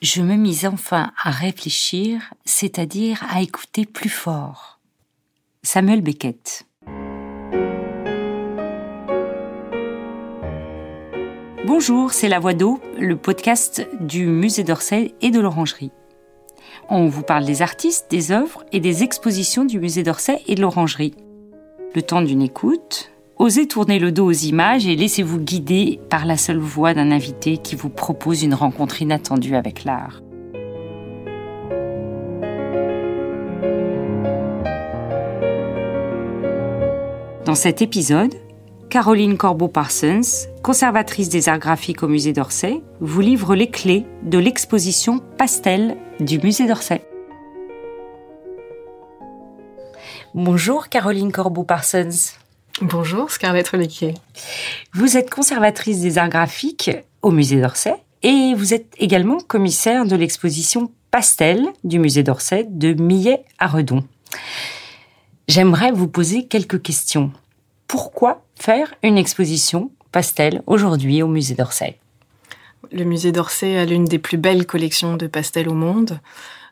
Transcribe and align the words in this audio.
je 0.00 0.22
me 0.22 0.36
mis 0.36 0.66
enfin 0.66 1.12
à 1.22 1.30
réfléchir, 1.30 2.32
c'est-à-dire 2.44 3.22
à 3.28 3.42
écouter 3.42 3.84
plus 3.84 4.08
fort. 4.08 4.80
Samuel 5.62 6.00
Beckett. 6.00 6.64
Bonjour, 11.66 12.12
c'est 12.12 12.28
La 12.28 12.40
Voix 12.40 12.54
d'eau, 12.54 12.80
le 12.98 13.16
podcast 13.16 13.86
du 14.00 14.26
musée 14.26 14.64
d'Orsay 14.64 15.14
et 15.20 15.30
de 15.30 15.38
l'Orangerie. 15.38 15.92
On 16.88 17.06
vous 17.06 17.22
parle 17.22 17.44
des 17.44 17.60
artistes, 17.60 18.10
des 18.10 18.32
œuvres 18.32 18.64
et 18.72 18.80
des 18.80 19.02
expositions 19.02 19.66
du 19.66 19.78
musée 19.78 20.02
d'Orsay 20.02 20.42
et 20.46 20.54
de 20.54 20.62
l'Orangerie. 20.62 21.14
Le 21.94 22.02
temps 22.02 22.22
d'une 22.22 22.42
écoute, 22.42 23.09
osez 23.40 23.66
tourner 23.66 23.98
le 23.98 24.12
dos 24.12 24.26
aux 24.26 24.32
images 24.32 24.86
et 24.86 24.94
laissez-vous 24.94 25.40
guider 25.40 25.98
par 26.10 26.26
la 26.26 26.36
seule 26.36 26.58
voix 26.58 26.92
d'un 26.92 27.10
invité 27.10 27.56
qui 27.56 27.74
vous 27.74 27.88
propose 27.88 28.42
une 28.42 28.52
rencontre 28.52 29.00
inattendue 29.00 29.56
avec 29.56 29.84
l'art. 29.84 30.20
Dans 37.46 37.54
cet 37.54 37.80
épisode, 37.80 38.34
Caroline 38.90 39.38
Corbeau-Parsons, 39.38 40.48
conservatrice 40.62 41.30
des 41.30 41.48
arts 41.48 41.58
graphiques 41.58 42.02
au 42.02 42.08
musée 42.08 42.34
d'Orsay, 42.34 42.82
vous 43.00 43.22
livre 43.22 43.54
les 43.54 43.70
clés 43.70 44.04
de 44.22 44.36
l'exposition 44.36 45.18
Pastel 45.38 45.96
du 46.20 46.38
musée 46.38 46.66
d'Orsay. 46.66 47.02
Bonjour 50.34 50.90
Caroline 50.90 51.32
Corbeau-Parsons. 51.32 52.39
Bonjour 52.82 53.30
Scarlett 53.30 53.68
Reliquier. 53.68 54.14
Vous 54.94 55.16
êtes 55.16 55.30
conservatrice 55.30 56.00
des 56.00 56.18
arts 56.18 56.28
graphiques 56.28 56.90
au 57.22 57.30
musée 57.30 57.60
d'Orsay 57.60 57.94
et 58.22 58.54
vous 58.54 58.74
êtes 58.74 58.94
également 58.98 59.38
commissaire 59.38 60.06
de 60.06 60.16
l'exposition 60.16 60.90
Pastel 61.10 61.66
du 61.84 61.98
musée 61.98 62.22
d'Orsay 62.22 62.66
de 62.68 62.92
Millet 62.94 63.44
à 63.58 63.66
Redon. 63.66 64.04
J'aimerais 65.48 65.92
vous 65.92 66.08
poser 66.08 66.46
quelques 66.46 66.80
questions 66.80 67.32
pourquoi 67.90 68.44
faire 68.54 68.94
une 69.02 69.18
exposition 69.18 69.90
pastel 70.12 70.62
aujourd'hui 70.68 71.24
au 71.24 71.26
musée 71.26 71.56
d'Orsay? 71.56 71.98
Le 72.92 73.02
musée 73.02 73.32
d'Orsay 73.32 73.76
a 73.76 73.84
l'une 73.84 74.04
des 74.04 74.20
plus 74.20 74.38
belles 74.38 74.64
collections 74.64 75.16
de 75.16 75.26
pastels 75.26 75.68
au 75.68 75.74
monde. 75.74 76.20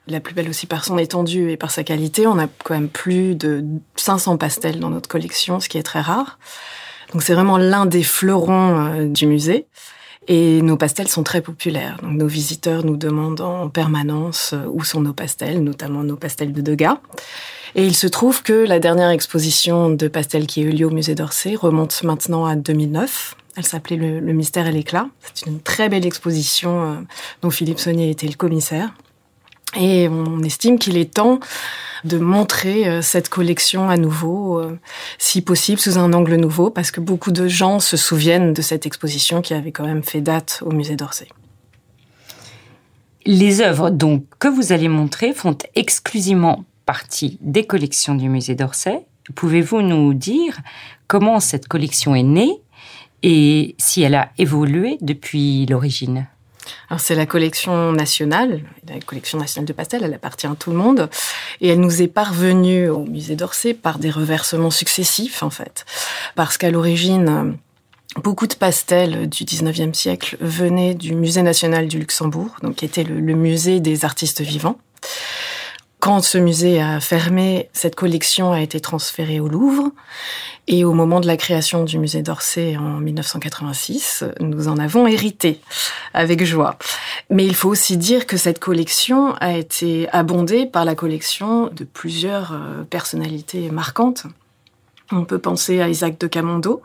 La 0.09 0.21
plus 0.21 0.35
belle 0.35 0.49
aussi 0.49 0.67
par 0.67 0.85
son 0.85 0.97
étendue 0.97 1.51
et 1.51 1.57
par 1.57 1.71
sa 1.71 1.85
qualité. 1.85 2.27
On 2.27 2.39
a 2.39 2.47
quand 2.65 2.75
même 2.75 2.89
plus 2.89 3.35
de 3.35 3.65
500 3.97 4.39
pastels 4.39 4.81
dans 4.81 4.91
notre 4.91 5.09
collection, 5.09 5.61
ce 5.61 5.69
qui 5.69 5.77
est 5.77 5.83
très 5.83 6.01
rare. 6.01 6.39
Donc 7.13 7.23
c'est 7.23 7.35
vraiment 7.35 7.59
l'un 7.59 7.87
des 7.87 8.03
fleurons 8.03 8.87
euh, 8.87 9.07
du 9.07 9.27
musée. 9.27 9.67
Et 10.27 10.61
nos 10.61 10.77
pastels 10.77 11.09
sont 11.09 11.23
très 11.23 11.41
populaires. 11.41 11.97
Donc 12.03 12.13
nos 12.13 12.27
visiteurs 12.27 12.85
nous 12.85 12.97
demandent 12.97 13.41
en 13.41 13.69
permanence 13.69 14.53
euh, 14.53 14.67
où 14.71 14.85
sont 14.85 15.01
nos 15.01 15.15
pastels, 15.15 15.63
notamment 15.63 16.03
nos 16.03 16.17
pastels 16.17 16.53
de 16.53 16.61
Degas. 16.61 16.99
Et 17.75 17.85
il 17.85 17.95
se 17.95 18.07
trouve 18.07 18.43
que 18.43 18.53
la 18.53 18.79
dernière 18.79 19.11
exposition 19.11 19.91
de 19.91 20.09
pastels 20.09 20.47
qui 20.47 20.61
a 20.61 20.65
eu 20.65 20.71
lieu 20.71 20.87
au 20.87 20.91
musée 20.91 21.15
d'Orsay 21.15 21.55
remonte 21.55 22.03
maintenant 22.03 22.47
à 22.47 22.57
2009. 22.57 23.37
Elle 23.57 23.65
s'appelait 23.65 23.97
le, 23.97 24.33
mystère 24.33 24.67
et 24.67 24.73
l'éclat. 24.73 25.09
C'est 25.35 25.47
une 25.47 25.61
très 25.61 25.89
belle 25.89 26.07
exposition 26.07 26.83
euh, 26.83 26.95
dont 27.43 27.51
Philippe 27.51 27.79
Saunier 27.79 28.11
était 28.11 28.29
le 28.29 28.35
commissaire. 28.35 28.93
Et 29.77 30.09
on 30.09 30.43
estime 30.43 30.79
qu'il 30.79 30.97
est 30.97 31.15
temps 31.15 31.41
de 32.05 32.19
montrer 32.19 32.89
euh, 32.89 33.03
cette 33.03 33.29
collection 33.29 33.91
à 33.91 33.97
nouveau, 33.97 34.59
euh, 34.59 34.79
si 35.19 35.43
possible 35.43 35.81
sous 35.81 35.99
un 35.99 36.13
angle 36.13 36.37
nouveau, 36.37 36.71
parce 36.71 36.91
que 36.91 37.01
beaucoup 37.01 37.33
de 37.33 37.49
gens 37.49 37.81
se 37.81 37.97
souviennent 37.97 38.53
de 38.53 38.63
cette 38.63 38.87
exposition 38.87 39.43
qui 39.43 39.55
avait 39.55 39.73
quand 39.73 39.85
même 39.85 40.03
fait 40.03 40.21
date 40.21 40.63
au 40.65 40.71
musée 40.71 40.97
d'Orsay. 40.97 41.29
Les 43.27 43.61
œuvres 43.61 43.91
donc 43.91 44.25
que 44.39 44.49
vous 44.49 44.73
allez 44.73 44.89
montrer 44.89 45.35
font 45.35 45.59
exclusivement 45.75 46.65
partie 46.87 47.39
des 47.43 47.65
collections 47.65 48.15
du 48.15 48.29
musée 48.31 48.55
d'Orsay. 48.55 49.05
Pouvez-vous 49.35 49.83
nous 49.83 50.15
dire 50.15 50.59
comment 51.07 51.41
cette 51.41 51.69
collection 51.69 52.15
est 52.15 52.23
née 52.23 52.63
et 53.23 53.75
si 53.79 54.01
elle 54.01 54.15
a 54.15 54.31
évolué 54.39 54.97
depuis 55.03 55.67
l'origine? 55.67 56.27
Alors 56.91 57.01
c'est 57.01 57.15
la 57.15 57.27
collection 57.27 57.93
nationale, 57.93 58.61
la 58.89 59.01
collection 59.01 59.39
nationale 59.39 59.67
de 59.67 59.73
pastels, 59.73 60.03
elle 60.05 60.15
appartient 60.15 60.47
à 60.47 60.55
tout 60.55 60.71
le 60.71 60.77
monde 60.77 61.09
et 61.61 61.69
elle 61.69 61.81
nous 61.81 62.03
est 62.03 62.09
parvenue 62.09 62.89
au 62.89 63.05
musée 63.05 63.37
d'Orsay 63.37 63.75
par 63.75 63.99
des 63.99 64.11
reversements 64.11 64.71
successifs 64.71 65.43
en 65.43 65.51
fait. 65.51 65.85
Parce 66.35 66.59
qu'à 66.59 66.71
l'origine, 66.71 67.57
beaucoup 68.17 68.47
de 68.47 68.55
pastels 68.55 69.29
du 69.29 69.45
19e 69.45 69.95
siècle 69.95 70.37
venaient 70.41 70.95
du 70.95 71.15
musée 71.15 71.43
national 71.43 71.89
du 71.89 71.99
Luxembourg, 71.99 72.57
donc 72.63 72.77
qui 72.77 72.85
était 72.85 73.05
le 73.05 73.35
musée 73.35 73.81
des 73.81 74.05
artistes 74.05 74.41
vivants. 74.41 74.79
Quand 76.01 76.23
ce 76.23 76.39
musée 76.39 76.81
a 76.81 77.01
fermé, 77.01 77.69
cette 77.73 77.97
collection 77.97 78.53
a 78.53 78.61
été 78.61 78.79
transférée 78.79 79.41
au 79.41 79.49
Louvre. 79.49 79.91
Et 80.69 80.85
au 80.85 80.93
moment 80.93 81.19
de 81.19 81.27
la 81.27 81.37
création 81.37 81.83
du 81.83 81.99
musée 81.99 82.23
d'Orsay 82.23 82.77
en 82.77 83.01
1986, 83.01 84.25
nous 84.41 84.69
en 84.69 84.79
avons 84.79 85.09
hérité 85.09 85.61
avec 86.15 86.45
joie. 86.45 86.79
Mais 87.31 87.45
il 87.45 87.55
faut 87.55 87.69
aussi 87.69 87.97
dire 87.97 88.27
que 88.27 88.37
cette 88.37 88.61
collection 88.61 89.35
a 89.41 89.57
été 89.57 90.09
abondée 90.11 90.67
par 90.67 90.85
la 90.85 90.95
collection 90.95 91.69
de 91.69 91.85
plusieurs 91.85 92.53
euh, 92.53 92.85
personnalités 92.85 93.71
marquantes. 93.71 94.25
On 95.11 95.25
peut 95.25 95.39
penser 95.39 95.81
à 95.81 95.89
Isaac 95.89 96.19
de 96.19 96.27
Camondo, 96.27 96.83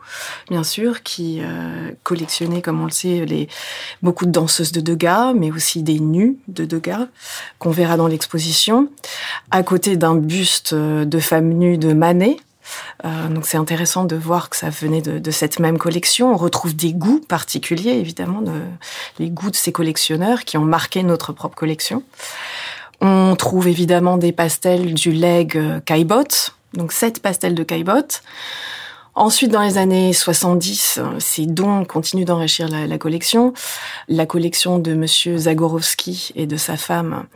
bien 0.48 0.64
sûr, 0.64 1.02
qui 1.02 1.40
euh, 1.42 1.90
collectionnait, 2.04 2.62
comme 2.62 2.80
on 2.80 2.86
le 2.86 2.90
sait, 2.90 3.26
les, 3.26 3.48
beaucoup 4.02 4.24
de 4.24 4.30
danseuses 4.30 4.72
de 4.72 4.80
Degas, 4.80 5.34
mais 5.34 5.50
aussi 5.50 5.82
des 5.82 6.00
nus 6.00 6.38
de 6.48 6.64
Degas, 6.64 7.08
qu'on 7.58 7.70
verra 7.70 7.98
dans 7.98 8.06
l'exposition, 8.06 8.88
à 9.50 9.62
côté 9.62 9.98
d'un 9.98 10.14
buste 10.14 10.72
euh, 10.72 11.04
de 11.04 11.18
femme 11.18 11.50
nue 11.50 11.76
de 11.76 11.92
Manet. 11.92 12.38
Euh, 13.04 13.28
donc 13.28 13.44
c'est 13.44 13.58
intéressant 13.58 14.06
de 14.06 14.16
voir 14.16 14.48
que 14.48 14.56
ça 14.56 14.70
venait 14.70 15.02
de, 15.02 15.18
de, 15.18 15.30
cette 15.30 15.58
même 15.58 15.76
collection. 15.76 16.32
On 16.32 16.38
retrouve 16.38 16.74
des 16.74 16.94
goûts 16.94 17.20
particuliers, 17.20 17.92
évidemment, 17.92 18.40
de, 18.40 18.58
les 19.18 19.28
goûts 19.28 19.50
de 19.50 19.56
ces 19.56 19.70
collectionneurs 19.70 20.44
qui 20.44 20.56
ont 20.56 20.64
marqué 20.64 21.02
notre 21.02 21.34
propre 21.34 21.56
collection. 21.56 22.02
On 23.02 23.36
trouve 23.36 23.68
évidemment 23.68 24.16
des 24.16 24.32
pastels 24.32 24.94
du 24.94 25.12
leg 25.12 25.60
Caillebotte, 25.84 26.54
donc 26.76 26.92
sept 26.92 27.20
pastels 27.20 27.54
de 27.54 27.62
caillebotte. 27.62 28.22
Ensuite, 29.16 29.52
dans 29.52 29.62
les 29.62 29.78
années 29.78 30.12
70, 30.12 31.00
ces 31.20 31.46
dons 31.46 31.84
continuent 31.84 32.24
d'enrichir 32.24 32.68
la, 32.68 32.98
collection. 32.98 33.54
La 34.08 34.26
collection 34.26 34.80
de 34.80 34.94
Monsieur 34.94 35.38
Zagorowski 35.38 36.32
et 36.34 36.46
de 36.46 36.56
sa 36.56 36.76
femme 36.76 37.26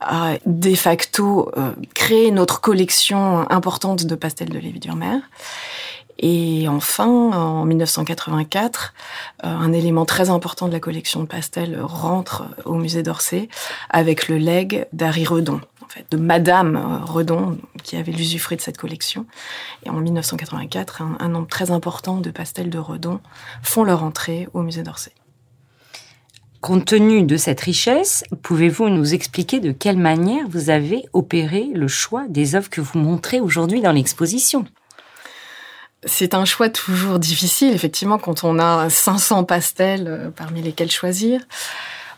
a 0.00 0.34
de 0.46 0.74
facto 0.74 1.50
euh, 1.56 1.72
créé 1.94 2.30
notre 2.30 2.60
collection 2.60 3.50
importante 3.50 4.04
de 4.04 4.14
pastels 4.14 4.50
de 4.50 4.58
Lévi-Durmer. 4.58 5.18
Et 6.18 6.66
enfin, 6.68 7.06
en 7.06 7.64
1984, 7.64 8.94
euh, 9.44 9.48
un 9.48 9.72
élément 9.72 10.04
très 10.04 10.30
important 10.30 10.68
de 10.68 10.72
la 10.72 10.80
collection 10.80 11.20
de 11.20 11.26
pastels 11.26 11.78
rentre 11.82 12.44
au 12.64 12.74
musée 12.74 13.02
d'Orsay 13.02 13.48
avec 13.90 14.28
le 14.28 14.38
leg 14.38 14.86
d'Harry 14.92 15.24
Redon 15.24 15.60
de 16.10 16.16
Madame 16.16 16.76
euh, 16.76 17.04
Redon, 17.04 17.58
qui 17.82 17.96
avait 17.96 18.12
l'usufruit 18.12 18.56
de 18.56 18.62
cette 18.62 18.78
collection. 18.78 19.26
Et 19.84 19.90
en 19.90 20.00
1984, 20.00 21.02
un, 21.18 21.28
nombre 21.28 21.48
très 21.48 21.70
important 21.70 22.20
de 22.20 22.30
pastels 22.30 22.70
de 22.70 22.78
Redon 22.78 23.20
font 23.62 23.84
leur 23.84 24.02
entrée 24.02 24.48
au 24.54 24.62
musée 24.62 24.82
d'Orsay. 24.82 25.12
Compte 26.60 26.86
tenu 26.86 27.22
de 27.22 27.36
cette 27.36 27.60
richesse, 27.60 28.24
pouvez-vous 28.42 28.88
nous 28.88 29.14
expliquer 29.14 29.60
de 29.60 29.72
quelle 29.72 29.98
manière 29.98 30.48
vous 30.48 30.70
avez 30.70 31.04
opéré 31.12 31.68
le 31.74 31.86
choix 31.86 32.26
des 32.28 32.54
œuvres 32.54 32.70
que 32.70 32.80
vous 32.80 32.98
montrez 32.98 33.40
aujourd'hui 33.40 33.80
dans 33.80 33.92
l'exposition? 33.92 34.66
C'est 36.04 36.34
un 36.34 36.44
choix 36.44 36.68
toujours 36.68 37.18
difficile, 37.18 37.72
effectivement, 37.74 38.18
quand 38.18 38.44
on 38.44 38.58
a 38.58 38.88
500 38.88 39.44
pastels 39.44 40.06
euh, 40.06 40.30
parmi 40.30 40.62
lesquels 40.62 40.90
choisir. 40.90 41.40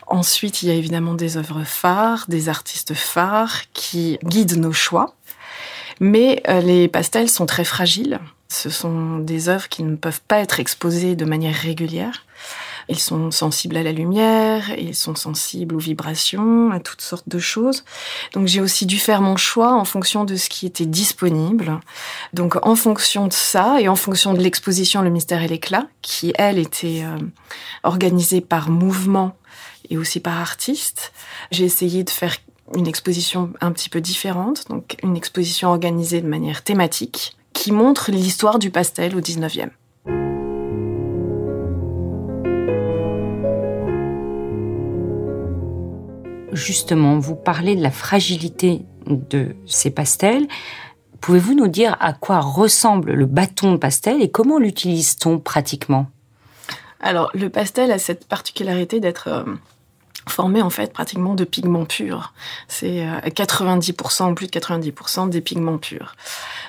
Ensuite, 0.09 0.63
il 0.63 0.69
y 0.69 0.71
a 0.71 0.75
évidemment 0.75 1.13
des 1.13 1.37
œuvres 1.37 1.63
phares, 1.63 2.25
des 2.27 2.49
artistes 2.49 2.95
phares 2.95 3.61
qui 3.73 4.17
guident 4.23 4.57
nos 4.57 4.73
choix. 4.73 5.13
Mais 5.99 6.41
euh, 6.47 6.61
les 6.61 6.87
pastels 6.87 7.29
sont 7.29 7.45
très 7.45 7.63
fragiles. 7.63 8.19
Ce 8.47 8.71
sont 8.71 9.19
des 9.19 9.49
œuvres 9.49 9.69
qui 9.69 9.83
ne 9.83 9.95
peuvent 9.95 10.21
pas 10.27 10.39
être 10.39 10.59
exposées 10.59 11.15
de 11.15 11.25
manière 11.25 11.53
régulière. 11.53 12.25
Ils 12.87 12.97
sont 12.97 13.29
sensibles 13.29 13.77
à 13.77 13.83
la 13.83 13.91
lumière, 13.91 14.71
ils 14.75 14.95
sont 14.95 15.13
sensibles 15.13 15.75
aux 15.75 15.79
vibrations, 15.79 16.71
à 16.71 16.79
toutes 16.79 17.01
sortes 17.01 17.29
de 17.29 17.37
choses. 17.37 17.83
Donc 18.33 18.47
j'ai 18.47 18.61
aussi 18.61 18.87
dû 18.87 18.97
faire 18.97 19.21
mon 19.21 19.37
choix 19.37 19.75
en 19.75 19.85
fonction 19.85 20.25
de 20.25 20.35
ce 20.35 20.49
qui 20.49 20.65
était 20.65 20.87
disponible. 20.87 21.79
Donc 22.33 22.57
en 22.65 22.75
fonction 22.75 23.27
de 23.27 23.33
ça 23.33 23.79
et 23.79 23.87
en 23.87 23.95
fonction 23.95 24.33
de 24.33 24.39
l'exposition 24.39 25.03
Le 25.03 25.11
mystère 25.11 25.43
et 25.43 25.47
l'éclat, 25.47 25.85
qui 26.01 26.33
elle 26.35 26.57
était 26.57 27.03
euh, 27.03 27.19
organisée 27.83 28.41
par 28.41 28.71
mouvement 28.71 29.37
et 29.89 29.97
aussi 29.97 30.19
par 30.19 30.39
artiste. 30.39 31.11
J'ai 31.51 31.65
essayé 31.65 32.03
de 32.03 32.09
faire 32.09 32.35
une 32.75 32.87
exposition 32.87 33.51
un 33.61 33.71
petit 33.71 33.89
peu 33.89 34.01
différente, 34.01 34.67
donc 34.69 34.97
une 35.03 35.17
exposition 35.17 35.69
organisée 35.69 36.21
de 36.21 36.27
manière 36.27 36.63
thématique 36.63 37.35
qui 37.53 37.71
montre 37.71 38.11
l'histoire 38.11 38.59
du 38.59 38.69
pastel 38.69 39.15
au 39.15 39.21
19e. 39.21 39.69
justement, 46.59 47.17
vous 47.17 47.35
parlez 47.35 47.75
de 47.75 47.81
la 47.81 47.91
fragilité 47.91 48.85
de 49.07 49.55
ces 49.65 49.89
pastels. 49.89 50.47
Pouvez-vous 51.21 51.55
nous 51.55 51.67
dire 51.67 51.97
à 51.99 52.13
quoi 52.13 52.39
ressemble 52.39 53.13
le 53.13 53.25
bâton 53.25 53.73
de 53.73 53.77
pastel 53.77 54.21
et 54.21 54.29
comment 54.29 54.59
l'utilise-t-on 54.59 55.39
pratiquement? 55.39 56.07
Alors, 56.99 57.31
le 57.33 57.49
pastel 57.49 57.91
a 57.91 57.99
cette 57.99 58.27
particularité 58.27 58.99
d'être 58.99 59.27
euh, 59.27 59.43
formé 60.29 60.61
en 60.61 60.69
fait 60.69 60.93
pratiquement 60.93 61.33
de 61.33 61.43
pigments 61.43 61.85
purs. 61.85 62.33
C'est 62.67 63.05
90% 63.25 64.31
euh, 64.31 64.33
plus 64.33 64.47
de 64.47 64.51
90% 64.51 65.29
des 65.29 65.41
pigments 65.41 65.77
purs 65.77 66.15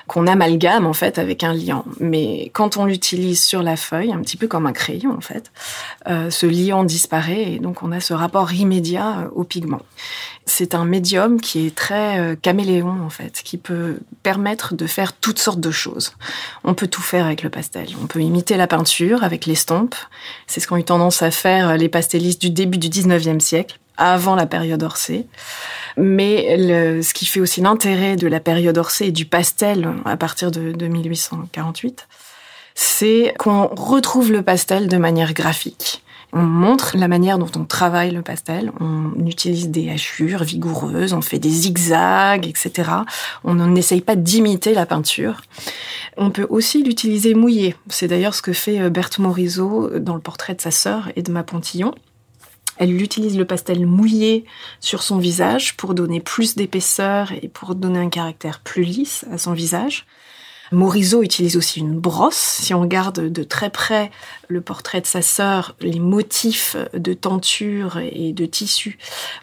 qu'on 0.07 0.27
amalgame 0.27 0.85
en 0.85 0.93
fait 0.93 1.19
avec 1.19 1.43
un 1.43 1.53
liant. 1.53 1.85
Mais 1.99 2.49
quand 2.53 2.77
on 2.77 2.85
l'utilise 2.85 3.43
sur 3.43 3.63
la 3.63 3.77
feuille, 3.77 4.11
un 4.11 4.19
petit 4.21 4.37
peu 4.37 4.47
comme 4.47 4.65
un 4.65 4.73
crayon 4.73 5.15
en 5.15 5.21
fait, 5.21 5.51
euh, 6.07 6.29
ce 6.29 6.45
liant 6.45 6.83
disparaît 6.83 7.53
et 7.53 7.59
donc 7.59 7.83
on 7.83 7.91
a 7.91 7.99
ce 7.99 8.13
rapport 8.13 8.51
immédiat 8.51 9.29
au 9.35 9.43
pigment. 9.43 9.81
C'est 10.45 10.75
un 10.75 10.85
médium 10.85 11.39
qui 11.39 11.67
est 11.67 11.75
très 11.75 12.19
euh, 12.19 12.35
caméléon 12.35 13.03
en 13.05 13.09
fait, 13.09 13.41
qui 13.43 13.57
peut 13.57 13.99
permettre 14.23 14.73
de 14.73 14.87
faire 14.87 15.13
toutes 15.13 15.39
sortes 15.39 15.59
de 15.59 15.71
choses. 15.71 16.13
On 16.63 16.73
peut 16.73 16.87
tout 16.87 17.01
faire 17.01 17.25
avec 17.25 17.43
le 17.43 17.49
pastel. 17.49 17.89
On 18.01 18.07
peut 18.07 18.21
imiter 18.21 18.57
la 18.57 18.67
peinture 18.67 19.23
avec 19.23 19.45
l'estompe. 19.45 19.95
C'est 20.47 20.59
ce 20.59 20.67
qu'ont 20.67 20.77
eu 20.77 20.83
tendance 20.83 21.21
à 21.21 21.31
faire 21.31 21.77
les 21.77 21.89
pastellistes 21.89 22.41
du 22.41 22.49
début 22.49 22.77
du 22.77 22.89
19e 22.89 23.39
siècle 23.39 23.77
avant 23.97 24.35
la 24.35 24.47
période 24.47 24.81
Orsay. 24.83 25.27
Mais 25.95 26.57
ce 27.01 27.13
qui 27.13 27.25
fait 27.25 27.39
aussi 27.39 27.61
l'intérêt 27.61 28.15
de 28.15 28.27
la 28.27 28.39
période 28.39 28.77
Orsay 28.77 29.07
et 29.07 29.11
du 29.11 29.25
pastel 29.25 29.93
à 30.05 30.17
partir 30.17 30.51
de, 30.51 30.87
1848, 30.87 32.07
c'est 32.73 33.33
qu'on 33.37 33.67
retrouve 33.67 34.31
le 34.31 34.41
pastel 34.41 34.87
de 34.87 34.97
manière 34.97 35.33
graphique. 35.33 36.03
On 36.33 36.43
montre 36.43 36.95
la 36.97 37.07
manière 37.07 37.37
dont 37.37 37.51
on 37.57 37.65
travaille 37.65 38.11
le 38.11 38.21
pastel. 38.21 38.71
On 38.79 39.25
utilise 39.25 39.69
des 39.69 39.89
hachures 39.89 40.43
vigoureuses, 40.43 41.13
on 41.13 41.21
fait 41.21 41.39
des 41.39 41.49
zigzags, 41.49 42.47
etc. 42.47 42.89
On 43.43 43.55
n'essaye 43.55 44.01
pas 44.01 44.15
d'imiter 44.15 44.73
la 44.73 44.85
peinture. 44.85 45.41
On 46.17 46.29
peut 46.29 46.47
aussi 46.49 46.83
l'utiliser 46.83 47.33
mouillé. 47.33 47.75
C'est 47.89 48.07
d'ailleurs 48.07 48.35
ce 48.35 48.41
que 48.41 48.53
fait 48.53 48.79
euh, 48.79 48.89
Berthe 48.89 49.19
Morisot 49.19 49.99
dans 49.99 50.15
le 50.15 50.21
portrait 50.21 50.55
de 50.55 50.61
sa 50.61 50.71
sœur 50.71 51.09
Edma 51.15 51.43
Pontillon. 51.43 51.93
Elle 52.77 52.99
utilise 53.01 53.37
le 53.37 53.45
pastel 53.45 53.85
mouillé 53.85 54.45
sur 54.79 55.03
son 55.03 55.19
visage 55.19 55.77
pour 55.77 55.93
donner 55.93 56.19
plus 56.19 56.55
d'épaisseur 56.55 57.31
et 57.31 57.47
pour 57.47 57.75
donner 57.75 57.99
un 57.99 58.09
caractère 58.09 58.59
plus 58.59 58.83
lisse 58.83 59.25
à 59.31 59.37
son 59.37 59.53
visage. 59.53 60.05
Morisot 60.71 61.21
utilise 61.21 61.57
aussi 61.57 61.79
une 61.79 61.99
brosse. 61.99 62.59
Si 62.61 62.73
on 62.73 62.81
regarde 62.81 63.31
de 63.31 63.43
très 63.43 63.69
près 63.69 64.09
le 64.47 64.61
portrait 64.61 65.01
de 65.01 65.05
sa 65.05 65.21
sœur, 65.21 65.75
les 65.81 65.99
motifs 65.99 66.77
de 66.93 67.13
tenture 67.13 67.97
et 67.97 68.31
de 68.31 68.45
tissu 68.45 68.97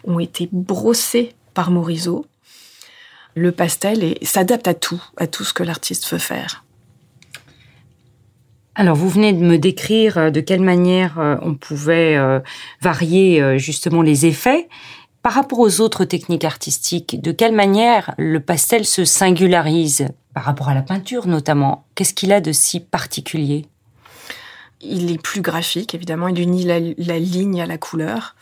ont 0.05 0.19
été 0.19 0.49
brossés 0.51 1.33
par 1.53 1.71
Morisot. 1.71 2.25
Le 3.35 3.51
pastel 3.51 4.17
s'adapte 4.23 4.67
à 4.67 4.73
tout, 4.73 5.01
à 5.17 5.27
tout 5.27 5.43
ce 5.43 5.53
que 5.53 5.63
l'artiste 5.63 6.11
veut 6.11 6.17
faire. 6.17 6.63
Alors, 8.79 8.95
vous 8.95 9.09
venez 9.09 9.33
de 9.33 9.43
me 9.43 9.57
décrire 9.57 10.17
euh, 10.17 10.29
de 10.29 10.39
quelle 10.39 10.61
manière 10.61 11.19
euh, 11.19 11.35
on 11.41 11.53
pouvait 11.53 12.15
euh, 12.15 12.39
varier 12.81 13.59
justement 13.59 14.01
les 14.01 14.25
effets. 14.25 14.69
Par 15.21 15.33
rapport 15.33 15.59
aux 15.59 15.81
autres 15.81 16.05
techniques 16.05 16.45
artistiques, 16.45 17.21
de 17.21 17.33
quelle 17.33 17.53
manière 17.53 18.15
le 18.17 18.39
pastel 18.39 18.85
se 18.85 19.03
singularise? 19.03 20.07
Par 20.39 20.45
rapport 20.45 20.69
à 20.69 20.73
la 20.73 20.81
peinture 20.81 21.27
notamment 21.27 21.83
Qu'est-ce 21.95 22.13
qu'il 22.13 22.31
a 22.31 22.39
de 22.39 22.53
si 22.53 22.79
particulier? 22.79 23.65
Il 24.79 25.11
est 25.11 25.21
plus 25.21 25.41
graphique, 25.41 25.93
évidemment, 25.93 26.29
il 26.29 26.39
unit 26.39 26.63
la, 26.63 26.79
ligne 27.19 27.61
à 27.61 27.65
la 27.65 27.77
couleur. 27.77 28.37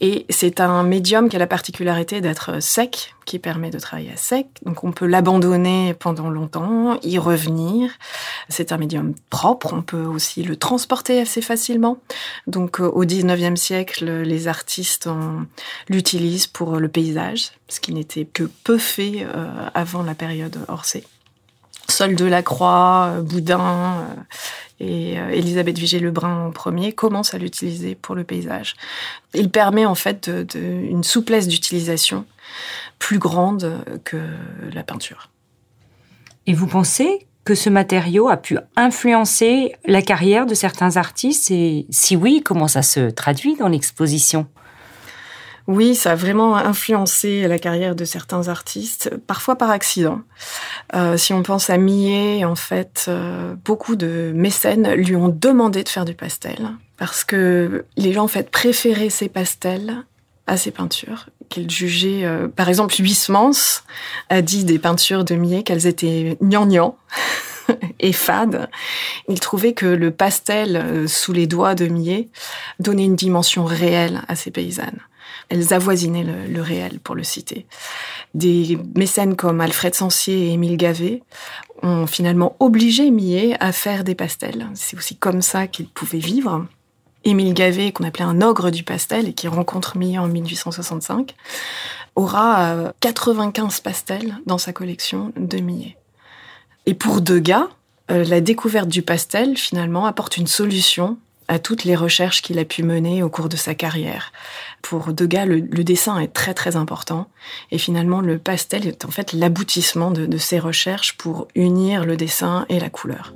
Et 0.00 0.26
c'est 0.30 0.60
un 0.60 0.84
médium 0.84 1.28
qui 1.28 1.34
a 1.34 1.40
la 1.40 1.48
particularité 1.48 2.20
d'être 2.20 2.62
sec, 2.62 3.16
qui 3.24 3.40
permet 3.40 3.70
de 3.70 3.80
travailler 3.80 4.12
à 4.12 4.16
sec. 4.16 4.46
Donc 4.64 4.84
on 4.84 4.92
peut 4.92 5.06
l'abandonner 5.06 5.94
pendant 5.94 6.30
longtemps, 6.30 7.00
y 7.02 7.18
revenir. 7.18 7.90
C'est 8.48 8.70
un 8.70 8.76
médium 8.76 9.14
propre, 9.30 9.72
on 9.72 9.82
peut 9.82 10.04
aussi 10.04 10.44
le 10.44 10.54
transporter 10.54 11.20
assez 11.20 11.40
facilement. 11.40 11.98
Donc 12.46 12.80
euh, 12.80 12.84
au 12.84 13.04
19e 13.04 13.56
siècle, 13.56 14.04
les 14.22 14.46
artistes 14.46 15.08
l'utilisent 15.88 16.46
pour 16.46 16.76
le 16.76 16.88
paysage, 16.88 17.50
ce 17.66 17.80
qui 17.80 17.92
n'était 17.92 18.24
que 18.24 18.44
peu 18.62 18.78
fait 18.78 19.26
euh, 19.34 19.68
avant 19.74 20.04
la 20.04 20.14
période 20.14 20.58
Orsay. 20.68 21.02
Sol 21.94 22.16
de 22.16 22.24
la 22.24 22.42
Croix, 22.42 23.12
euh, 23.12 23.22
Boudin 23.22 24.04
et 24.80 25.18
euh, 25.18 25.28
Elisabeth 25.30 25.78
Vigée-Lebrun 25.78 26.46
en 26.46 26.50
premier 26.50 26.92
commence 26.92 27.34
à 27.34 27.38
l'utiliser 27.38 27.94
pour 27.94 28.16
le 28.16 28.24
paysage. 28.24 28.74
Il 29.32 29.48
permet 29.48 29.86
en 29.86 29.94
fait 29.94 30.28
une 30.54 31.04
souplesse 31.04 31.46
d'utilisation 31.46 32.26
plus 32.98 33.18
grande 33.18 33.78
que 34.04 34.16
la 34.72 34.82
peinture. 34.82 35.30
Et 36.46 36.52
vous 36.52 36.66
pensez 36.66 37.26
que 37.44 37.54
ce 37.54 37.70
matériau 37.70 38.28
a 38.28 38.36
pu 38.36 38.58
influencer 38.74 39.74
la 39.84 40.02
carrière 40.02 40.46
de 40.46 40.54
certains 40.54 40.96
artistes? 40.96 41.50
Et 41.50 41.86
si 41.90 42.16
oui, 42.16 42.42
comment 42.44 42.68
ça 42.68 42.82
se 42.82 43.10
traduit 43.10 43.54
dans 43.56 43.68
l'exposition? 43.68 44.46
Oui, 45.66 45.94
ça 45.94 46.12
a 46.12 46.14
vraiment 46.14 46.56
influencé 46.56 47.48
la 47.48 47.58
carrière 47.58 47.94
de 47.94 48.04
certains 48.04 48.48
artistes, 48.48 49.10
parfois 49.26 49.56
par 49.56 49.70
accident. 49.70 50.20
Euh, 50.94 51.16
si 51.16 51.32
on 51.32 51.42
pense 51.42 51.70
à 51.70 51.78
Millet, 51.78 52.44
en 52.44 52.54
fait, 52.54 53.06
euh, 53.08 53.54
beaucoup 53.64 53.96
de 53.96 54.30
mécènes 54.34 54.92
lui 54.92 55.16
ont 55.16 55.28
demandé 55.28 55.82
de 55.82 55.88
faire 55.88 56.04
du 56.04 56.14
pastel 56.14 56.70
parce 56.98 57.24
que 57.24 57.86
les 57.96 58.12
gens 58.12 58.24
en 58.24 58.28
fait 58.28 58.50
préféraient 58.50 59.10
ses 59.10 59.28
pastels 59.28 60.04
à 60.46 60.58
ses 60.58 60.70
peintures 60.70 61.26
qu'ils 61.48 61.70
jugeaient. 61.70 62.24
Euh, 62.24 62.46
par 62.46 62.68
exemple, 62.68 62.94
Huysmans 62.98 63.82
a 64.28 64.42
dit 64.42 64.64
des 64.64 64.78
peintures 64.78 65.24
de 65.24 65.34
Millet 65.34 65.62
qu'elles 65.62 65.86
étaient 65.86 66.36
gnangnang 66.42 66.94
et 68.00 68.12
fades. 68.12 68.68
Il 69.28 69.40
trouvait 69.40 69.72
que 69.72 69.86
le 69.86 70.10
pastel 70.10 71.08
sous 71.08 71.32
les 71.32 71.46
doigts 71.46 71.74
de 71.74 71.86
Millet 71.86 72.28
donnait 72.80 73.06
une 73.06 73.16
dimension 73.16 73.64
réelle 73.64 74.20
à 74.28 74.36
ses 74.36 74.50
paysannes. 74.50 75.00
Elles 75.48 75.74
avoisinaient 75.74 76.24
le, 76.24 76.62
réel, 76.62 77.00
pour 77.00 77.14
le 77.14 77.24
citer. 77.24 77.66
Des 78.34 78.78
mécènes 78.96 79.36
comme 79.36 79.60
Alfred 79.60 79.94
Sancier 79.94 80.48
et 80.48 80.52
Émile 80.52 80.76
Gavet 80.76 81.22
ont 81.82 82.06
finalement 82.06 82.56
obligé 82.60 83.10
Millet 83.10 83.56
à 83.60 83.72
faire 83.72 84.04
des 84.04 84.14
pastels. 84.14 84.68
C'est 84.74 84.96
aussi 84.96 85.16
comme 85.16 85.42
ça 85.42 85.66
qu'il 85.66 85.88
pouvait 85.88 86.18
vivre. 86.18 86.66
Émile 87.24 87.54
Gavet, 87.54 87.92
qu'on 87.92 88.04
appelait 88.04 88.24
un 88.24 88.42
ogre 88.42 88.70
du 88.70 88.82
pastel 88.82 89.28
et 89.28 89.32
qui 89.32 89.48
rencontre 89.48 89.96
Millet 89.96 90.18
en 90.18 90.28
1865, 90.28 91.34
aura 92.16 92.92
95 93.00 93.78
euh, 93.78 93.82
pastels 93.82 94.36
dans 94.46 94.58
sa 94.58 94.72
collection 94.72 95.32
de 95.36 95.58
Millet. 95.58 95.96
Et 96.86 96.94
pour 96.94 97.20
Degas, 97.20 97.68
euh, 98.10 98.24
la 98.24 98.40
découverte 98.40 98.88
du 98.88 99.02
pastel, 99.02 99.56
finalement, 99.56 100.06
apporte 100.06 100.36
une 100.36 100.46
solution 100.46 101.16
à 101.48 101.58
toutes 101.58 101.84
les 101.84 101.96
recherches 101.96 102.42
qu'il 102.42 102.58
a 102.58 102.64
pu 102.64 102.82
mener 102.82 103.22
au 103.22 103.28
cours 103.28 103.48
de 103.48 103.56
sa 103.56 103.74
carrière. 103.74 104.32
Pour 104.82 105.12
Degas, 105.12 105.46
le, 105.46 105.56
le, 105.56 105.84
dessin 105.84 106.18
est 106.18 106.32
très 106.32 106.54
très 106.54 106.76
important 106.76 107.28
et 107.70 107.78
finalement 107.78 108.20
le 108.20 108.38
pastel 108.38 108.86
est 108.86 109.04
en 109.04 109.10
fait 109.10 109.32
l'aboutissement 109.32 110.10
de, 110.10 110.26
de 110.26 110.38
ses 110.38 110.58
recherches 110.58 111.16
pour 111.16 111.48
unir 111.54 112.04
le 112.04 112.16
dessin 112.16 112.66
et 112.68 112.80
la 112.80 112.90
couleur. 112.90 113.34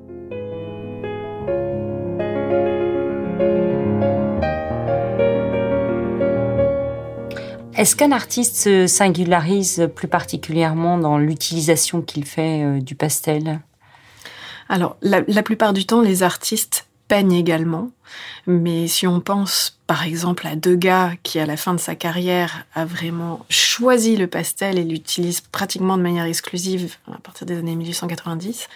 Est-ce 7.79 7.95
qu'un 7.95 8.11
artiste 8.11 8.57
se 8.57 8.89
singularise 8.89 9.89
plus 9.95 10.09
particulièrement 10.09 10.99
dans 10.99 11.17
l'utilisation 11.17 12.03
qu'il 12.03 12.25
fait 12.25 12.65
euh, 12.65 12.81
du 12.81 12.97
pastel? 12.97 13.61
Alors, 14.69 14.97
la, 15.01 15.21
la, 15.29 15.45
plupart 15.45 15.73
du 15.73 15.87
temps, 15.87 16.01
les 16.01 16.25
artistes 16.25 16.89
peignent 17.07 17.35
également. 17.35 17.91
Mais 18.47 18.87
si 18.89 19.07
on 19.07 19.21
pense 19.21 19.79
par 19.89 20.05
exemple 20.05 20.47
à 20.47 20.55
Degas 20.55 21.13
qui 21.23 21.39
à 21.41 21.47
la 21.47 21.57
fin 21.57 21.73
de 21.73 21.81
sa 21.81 21.95
carrière 21.95 22.67
a 22.75 22.85
vraiment 22.85 23.47
choisi 23.49 24.19
le 24.19 24.27
pastel 24.27 24.79
et 24.79 24.85
l'utilise 24.85 25.41
pratiquement 25.41 25.97
de 25.97 26.03
manière 26.03 26.27
exclusive 26.27 26.97
à 27.11 27.19
partir 27.19 27.47
des 27.47 27.57
années 27.57 27.75
1890, 27.75 28.69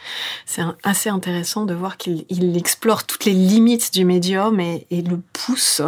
c'est 0.47 0.62
assez 0.83 1.11
intéressant 1.11 1.67
de 1.67 1.75
voir 1.75 1.99
qu'il 1.99 2.57
explore 2.57 3.05
toutes 3.05 3.27
les 3.27 3.35
limites 3.35 3.93
du 3.93 4.07
médium 4.07 4.59
et, 4.59 4.87
le 4.91 5.21
pousse 5.33 5.83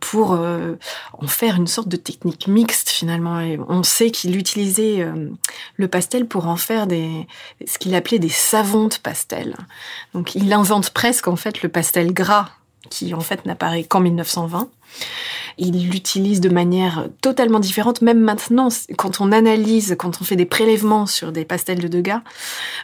pour 0.00 0.34
euh, 0.34 0.74
en 1.14 1.26
faire 1.26 1.56
une 1.56 1.66
sorte 1.66 1.88
de 1.88 1.96
technique 1.96 2.46
mixte 2.46 2.88
finalement. 2.88 3.40
On 3.68 3.82
sait 3.82 4.12
qu'il 4.12 4.36
utilisait 4.36 5.00
euh, 5.00 5.30
le 5.76 5.88
pastel 5.88 6.26
pour 6.26 6.46
en 6.46 6.56
faire 6.56 6.86
des 6.86 7.26
ce 7.66 7.78
qu'il 7.78 7.96
appelait 7.96 8.20
des 8.20 8.28
savontes 8.28 8.98
pastels. 8.98 9.56
Donc 10.14 10.36
il 10.36 10.52
invente 10.52 10.90
presque 10.90 11.26
en 11.26 11.36
fait 11.36 11.62
le 11.62 11.68
pastel 11.68 12.12
gras 12.12 12.50
qui 12.92 13.14
en 13.14 13.20
fait 13.20 13.46
n'apparaît 13.46 13.84
qu'en 13.84 14.00
1920. 14.00 14.68
Il 15.56 15.88
l'utilise 15.90 16.40
de 16.40 16.50
manière 16.50 17.08
totalement 17.22 17.58
différente, 17.58 18.02
même 18.02 18.20
maintenant, 18.20 18.68
quand 18.98 19.20
on 19.20 19.32
analyse, 19.32 19.96
quand 19.98 20.20
on 20.20 20.24
fait 20.24 20.36
des 20.36 20.46
prélèvements 20.46 21.06
sur 21.06 21.32
des 21.32 21.44
pastels 21.46 21.80
de 21.80 21.88
Degas, 21.88 22.22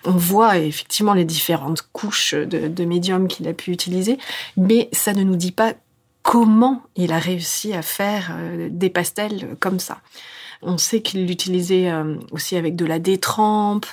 on 0.04 0.12
voit 0.12 0.58
effectivement 0.58 1.14
les 1.14 1.24
différentes 1.24 1.82
couches 1.92 2.34
de, 2.34 2.68
de 2.68 2.84
médium 2.84 3.28
qu'il 3.28 3.48
a 3.48 3.52
pu 3.52 3.70
utiliser, 3.70 4.18
mais 4.56 4.88
ça 4.92 5.12
ne 5.12 5.22
nous 5.22 5.36
dit 5.36 5.52
pas 5.52 5.74
comment 6.22 6.82
il 6.96 7.12
a 7.12 7.18
réussi 7.18 7.74
à 7.74 7.82
faire 7.82 8.32
euh, 8.32 8.68
des 8.70 8.90
pastels 8.90 9.56
comme 9.60 9.78
ça. 9.78 9.98
On 10.62 10.76
sait 10.76 11.02
qu'il 11.02 11.26
l'utilisait 11.26 11.90
euh, 11.90 12.16
aussi 12.32 12.56
avec 12.56 12.74
de 12.74 12.84
la 12.84 12.98
détrempe, 12.98 13.86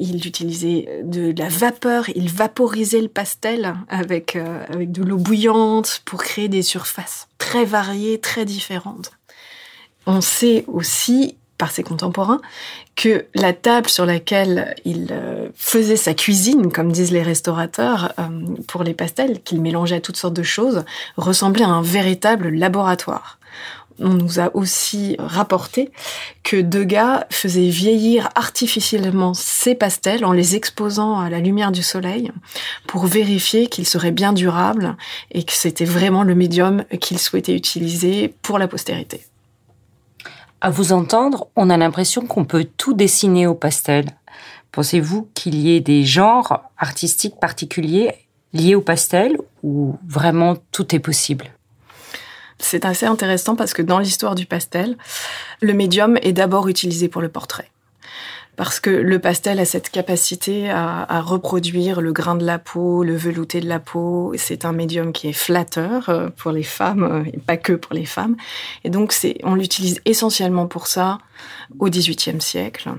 il 0.00 0.26
utilisait 0.26 1.02
de 1.04 1.32
la 1.38 1.48
vapeur, 1.48 2.08
il 2.10 2.28
vaporisait 2.28 3.00
le 3.00 3.08
pastel 3.08 3.74
avec, 3.88 4.34
euh, 4.34 4.64
avec 4.68 4.90
de 4.90 5.04
l'eau 5.04 5.16
bouillante 5.16 6.02
pour 6.04 6.22
créer 6.22 6.48
des 6.48 6.62
surfaces 6.62 7.28
très 7.38 7.64
variées, 7.64 8.18
très 8.18 8.44
différentes. 8.44 9.12
On 10.06 10.20
sait 10.20 10.64
aussi 10.66 11.36
par 11.56 11.70
ses 11.70 11.82
contemporains 11.82 12.40
que 12.96 13.26
la 13.34 13.52
table 13.52 13.88
sur 13.88 14.06
laquelle 14.06 14.74
il 14.84 15.08
euh, 15.12 15.48
faisait 15.54 15.96
sa 15.96 16.14
cuisine, 16.14 16.72
comme 16.72 16.90
disent 16.90 17.12
les 17.12 17.22
restaurateurs, 17.22 18.12
pour 18.66 18.82
les 18.82 18.94
pastels, 18.94 19.40
qu'il 19.42 19.60
mélangeait 19.60 20.00
toutes 20.00 20.16
sortes 20.16 20.34
de 20.34 20.42
choses, 20.42 20.84
ressemblait 21.16 21.64
à 21.64 21.68
un 21.68 21.82
véritable 21.82 22.48
laboratoire 22.48 23.37
on 24.00 24.10
nous 24.10 24.40
a 24.40 24.54
aussi 24.54 25.16
rapporté 25.18 25.90
que 26.42 26.56
Degas 26.56 27.24
faisait 27.30 27.68
vieillir 27.68 28.28
artificiellement 28.34 29.34
ses 29.34 29.74
pastels 29.74 30.24
en 30.24 30.32
les 30.32 30.56
exposant 30.56 31.18
à 31.18 31.30
la 31.30 31.40
lumière 31.40 31.72
du 31.72 31.82
soleil 31.82 32.30
pour 32.86 33.06
vérifier 33.06 33.66
qu'ils 33.66 33.86
seraient 33.86 34.10
bien 34.10 34.32
durables 34.32 34.96
et 35.32 35.42
que 35.42 35.52
c'était 35.52 35.84
vraiment 35.84 36.22
le 36.22 36.34
médium 36.34 36.84
qu'il 37.00 37.18
souhaitait 37.18 37.54
utiliser 37.54 38.34
pour 38.42 38.58
la 38.58 38.68
postérité. 38.68 39.24
À 40.60 40.70
vous 40.70 40.92
entendre, 40.92 41.48
on 41.54 41.70
a 41.70 41.76
l'impression 41.76 42.26
qu'on 42.26 42.44
peut 42.44 42.66
tout 42.76 42.92
dessiner 42.92 43.46
au 43.46 43.54
pastel. 43.54 44.06
Pensez-vous 44.72 45.28
qu'il 45.34 45.54
y 45.54 45.74
ait 45.74 45.80
des 45.80 46.04
genres 46.04 46.62
artistiques 46.76 47.38
particuliers 47.40 48.12
liés 48.52 48.74
au 48.74 48.80
pastel 48.80 49.38
ou 49.62 49.96
vraiment 50.06 50.56
tout 50.72 50.94
est 50.94 51.00
possible? 51.00 51.52
C'est 52.58 52.84
assez 52.84 53.06
intéressant 53.06 53.56
parce 53.56 53.72
que 53.72 53.82
dans 53.82 53.98
l'histoire 53.98 54.34
du 54.34 54.46
pastel, 54.46 54.96
le 55.60 55.72
médium 55.72 56.18
est 56.22 56.32
d'abord 56.32 56.68
utilisé 56.68 57.08
pour 57.08 57.22
le 57.22 57.28
portrait. 57.28 57.70
Parce 58.56 58.80
que 58.80 58.90
le 58.90 59.20
pastel 59.20 59.60
a 59.60 59.64
cette 59.64 59.88
capacité 59.88 60.68
à, 60.68 61.20
reproduire 61.20 62.00
le 62.00 62.12
grain 62.12 62.34
de 62.34 62.44
la 62.44 62.58
peau, 62.58 63.04
le 63.04 63.14
velouté 63.14 63.60
de 63.60 63.68
la 63.68 63.78
peau. 63.78 64.34
C'est 64.36 64.64
un 64.64 64.72
médium 64.72 65.12
qui 65.12 65.28
est 65.28 65.32
flatteur 65.32 66.08
euh, 66.08 66.28
pour 66.36 66.50
les 66.50 66.64
femmes 66.64 67.04
euh, 67.04 67.30
et 67.32 67.38
pas 67.38 67.56
que 67.56 67.72
pour 67.72 67.94
les 67.94 68.04
femmes. 68.04 68.34
Et 68.82 68.90
donc, 68.90 69.14
on 69.44 69.54
l'utilise 69.54 70.00
essentiellement 70.06 70.66
pour 70.66 70.88
ça 70.88 71.18
au 71.78 71.88
XVIIIe 71.88 72.40
siècle. 72.40 72.90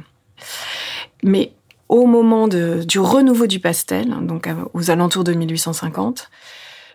Mais 1.24 1.52
au 1.90 2.06
moment 2.06 2.48
du 2.48 3.00
renouveau 3.00 3.46
du 3.46 3.60
pastel, 3.60 4.16
donc 4.22 4.48
aux 4.74 4.92
alentours 4.92 5.26
de 5.26 5.34
1850, 5.34 6.30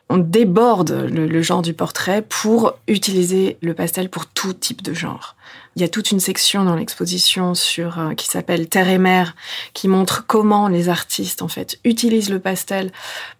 on 0.08 0.18
déborde 0.18 0.92
le, 1.10 1.42
genre 1.42 1.62
du 1.62 1.74
portrait 1.74 2.22
pour 2.22 2.74
utiliser 2.88 3.56
le 3.62 3.74
pastel 3.74 4.08
pour 4.08 4.26
tout 4.26 4.52
type 4.52 4.82
de 4.82 4.92
genre. 4.92 5.36
Il 5.76 5.82
y 5.82 5.84
a 5.84 5.88
toute 5.88 6.12
une 6.12 6.20
section 6.20 6.64
dans 6.64 6.76
l'exposition 6.76 7.54
sur 7.54 7.98
euh, 7.98 8.14
qui 8.14 8.28
s'appelle 8.28 8.68
Terre 8.68 8.88
et 8.88 8.98
mer, 8.98 9.34
qui 9.72 9.88
montre 9.88 10.24
comment 10.26 10.68
les 10.68 10.88
artistes 10.88 11.42
en 11.42 11.48
fait 11.48 11.80
utilisent 11.82 12.30
le 12.30 12.38
pastel 12.38 12.92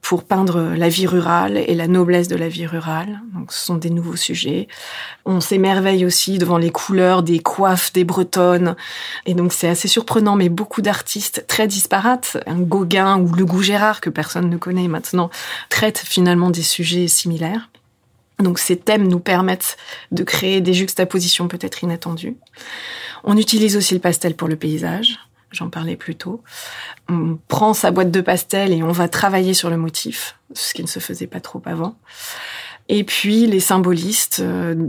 pour 0.03 0.25
peindre 0.25 0.75
la 0.77 0.89
vie 0.89 1.07
rurale 1.07 1.57
et 1.57 1.75
la 1.75 1.87
noblesse 1.87 2.27
de 2.27 2.35
la 2.35 2.49
vie 2.49 2.67
rurale. 2.67 3.21
Donc, 3.35 3.53
ce 3.53 3.65
sont 3.65 3.77
des 3.77 3.91
nouveaux 3.91 4.17
sujets. 4.17 4.67
On 5.25 5.41
s'émerveille 5.41 6.05
aussi 6.05 6.39
devant 6.39 6.59
les 6.59 6.71
couleurs 6.71 7.23
des 7.23 7.39
coiffes 7.39 7.93
des 7.93 8.05
Bretonnes. 8.05 8.75
Et 9.27 9.35
donc, 9.35 9.53
c'est 9.53 9.69
assez 9.69 9.89
surprenant, 9.89 10.35
mais 10.35 10.49
beaucoup 10.49 10.83
d'artistes 10.83 11.45
très 11.47 11.69
disparates, 11.69 12.37
un 12.47 12.59
Gauguin 12.59 13.19
ou 13.19 13.33
Le 13.33 13.47
Gérard 13.63 14.01
que 14.01 14.11
personne 14.11 14.51
ne 14.51 14.57
connaît 14.57 14.89
maintenant, 14.89 15.31
traitent 15.71 16.03
finalement 16.05 16.51
des 16.51 16.63
sujets 16.63 17.07
similaires. 17.07 17.69
Donc 18.39 18.59
ces 18.59 18.77
thèmes 18.77 19.07
nous 19.09 19.21
permettent 19.21 19.77
de 20.11 20.25
créer 20.25 20.61
des 20.61 20.75
juxtapositions 20.75 21.49
peut-être 21.49 21.83
inattendues. 21.85 22.37
On 23.23 23.37
utilise 23.37 23.77
aussi 23.77 23.95
le 23.95 24.01
pastel 24.01 24.35
pour 24.35 24.49
le 24.49 24.57
paysage, 24.57 25.19
j'en 25.53 25.71
parlais 25.71 25.97
plus 25.97 26.17
tôt. 26.17 26.43
On 27.09 27.39
prend 27.49 27.75
sa 27.75 27.91
boîte 27.91 28.11
de 28.11 28.21
pastel 28.21 28.73
et 28.73 28.83
on 28.83 28.93
va 28.93 29.09
travailler 29.09 29.55
sur 29.55 29.71
le 29.71 29.77
motif, 29.77 30.39
ce 30.53 30.75
qui 30.75 30.83
ne 30.83 30.89
se 30.89 30.99
faisait 30.99 31.27
pas 31.27 31.41
trop 31.41 31.63
avant. 31.65 31.97
Et 32.89 33.05
puis 33.05 33.47
les 33.47 33.61
symbolistes 33.61 34.41
euh, 34.41 34.89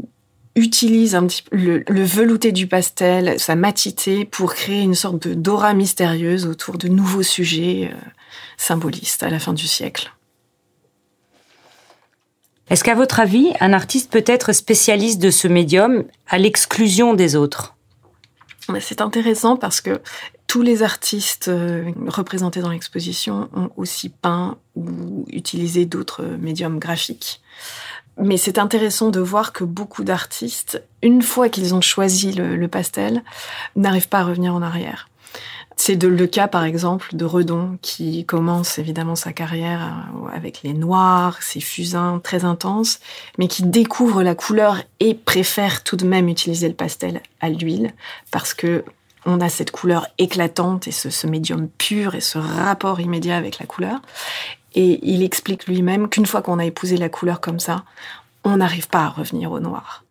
utilisent 0.56 1.16
un 1.16 1.28
petit 1.28 1.44
le, 1.52 1.84
le, 1.88 2.04
velouté 2.04 2.52
du 2.52 2.68
pastel, 2.68 3.40
sa 3.40 3.56
matité, 3.56 4.26
pour 4.26 4.54
créer 4.54 4.82
une 4.82 4.96
sorte 4.96 5.28
d'aura 5.28 5.74
mystérieuse 5.74 6.46
autour 6.46 6.78
de 6.78 6.88
nouveaux 6.88 7.24
sujets 7.24 7.92
euh, 7.94 7.98
symbolistes 8.58 9.24
à 9.24 9.30
la 9.30 9.40
fin 9.40 9.54
du 9.54 9.68
siècle. 9.68 10.15
Est-ce 12.70 12.84
qu'à 12.84 12.96
votre 12.96 13.20
avis, 13.20 13.54
un 13.60 13.74
artiste 13.74 14.12
peut 14.12 14.24
être 14.26 14.52
spécialiste 14.54 15.22
de 15.22 15.30
ce 15.30 15.48
médium 15.48 16.04
à 16.28 16.38
l'exclusion 16.38 17.14
des 17.14 17.36
autres? 17.36 17.76
C'est 18.80 19.02
intéressant 19.02 19.58
parce 19.58 19.82
que 19.82 20.02
tous 20.48 20.64
les 20.64 20.82
artistes 20.82 21.50
euh, 21.50 21.92
représentés 22.08 22.62
dans 22.62 22.72
l'exposition 22.72 23.50
ont 23.56 23.70
aussi 23.78 24.10
peint 24.10 24.58
ou 24.76 25.26
utilisé 25.32 25.86
d'autres 25.86 26.24
médiums 26.24 26.80
graphiques. 26.80 27.42
Mais 28.18 28.38
c'est 28.38 28.58
intéressant 28.58 29.12
de 29.12 29.20
voir 29.20 29.54
que 29.54 29.64
beaucoup 29.64 30.04
d'artistes, 30.04 30.82
une 31.04 31.22
fois 31.22 31.50
qu'ils 31.50 31.76
ont 31.76 31.82
choisi 31.82 32.32
le 32.32 32.68
pastel, 32.68 33.24
n'arrivent 33.76 34.08
pas 34.08 34.20
à 34.20 34.24
revenir 34.24 34.56
en 34.56 34.62
arrière. 34.62 35.10
C'est 35.78 36.02
le 36.02 36.28
cas, 36.28 36.48
par 36.48 36.64
exemple, 36.64 37.16
de 37.16 37.26
Redon, 37.26 37.78
qui 37.82 38.26
commence 38.26 38.80
évidemment 38.80 39.16
sa 39.16 39.34
carrière 39.34 40.06
euh, 40.16 40.36
avec 40.36 40.64
les 40.64 40.74
noirs, 40.74 41.44
ses 41.44 41.60
fusains 41.60 42.20
très 42.24 42.46
intenses, 42.46 43.00
mais 43.38 43.48
qui 43.48 43.64
découvre 43.64 44.24
la 44.24 44.36
couleur 44.36 44.82
et 45.00 45.14
préfère 45.14 45.84
tout 45.84 45.98
de 45.98 46.06
même 46.06 46.30
utiliser 46.30 46.68
le 46.68 46.74
pastel 46.74 47.22
à 47.42 47.50
l'huile, 47.50 47.94
parce 48.32 48.54
que 48.54 48.84
on 49.26 49.42
a 49.42 49.50
cette 49.50 49.72
couleur 49.72 50.08
éclatante 50.20 50.88
et 50.88 50.92
ce, 50.92 51.10
ce 51.10 51.26
médium 51.26 51.68
pur 51.68 52.14
et 52.14 52.22
ce 52.22 52.38
rapport 52.38 53.00
immédiat 53.00 53.36
avec 53.36 53.60
la 53.60 53.66
couleur. 53.66 54.00
Et 54.76 55.00
il 55.04 55.24
explique 55.24 55.66
lui-même 55.66 56.10
qu'une 56.10 56.28
fois 56.28 56.42
qu'on 56.42 56.60
a 56.60 56.66
épousé 56.66 56.96
la 56.98 57.10
couleur 57.10 57.42
comme 57.42 57.60
ça, 57.60 57.84
on 58.44 58.58
n'arrive 58.58 58.88
pas 58.88 59.06
à 59.06 59.10
revenir 59.10 59.52
au 59.52 59.60
noir. 59.60 60.05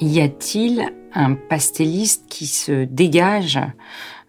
Y 0.00 0.20
a-t-il 0.20 0.92
un 1.12 1.34
pastelliste 1.34 2.24
qui 2.28 2.46
se 2.46 2.84
dégage 2.84 3.60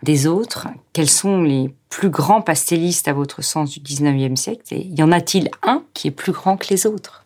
des 0.04 0.28
autres? 0.28 0.68
Quels 0.94 1.10
sont 1.10 1.42
les 1.42 1.74
plus 1.90 2.10
grands 2.10 2.42
pastellistes 2.42 3.08
à 3.08 3.14
votre 3.14 3.42
sens 3.42 3.72
du 3.72 3.80
19e 3.80 4.36
siècle? 4.36 4.62
Et 4.72 4.88
y 4.88 5.04
en 5.04 5.12
a-t-il 5.12 5.50
un 5.64 5.84
qui 5.94 6.08
est 6.08 6.12
plus 6.12 6.32
grand 6.32 6.58
que 6.58 6.68
les 6.70 6.86
autres? 6.86 7.24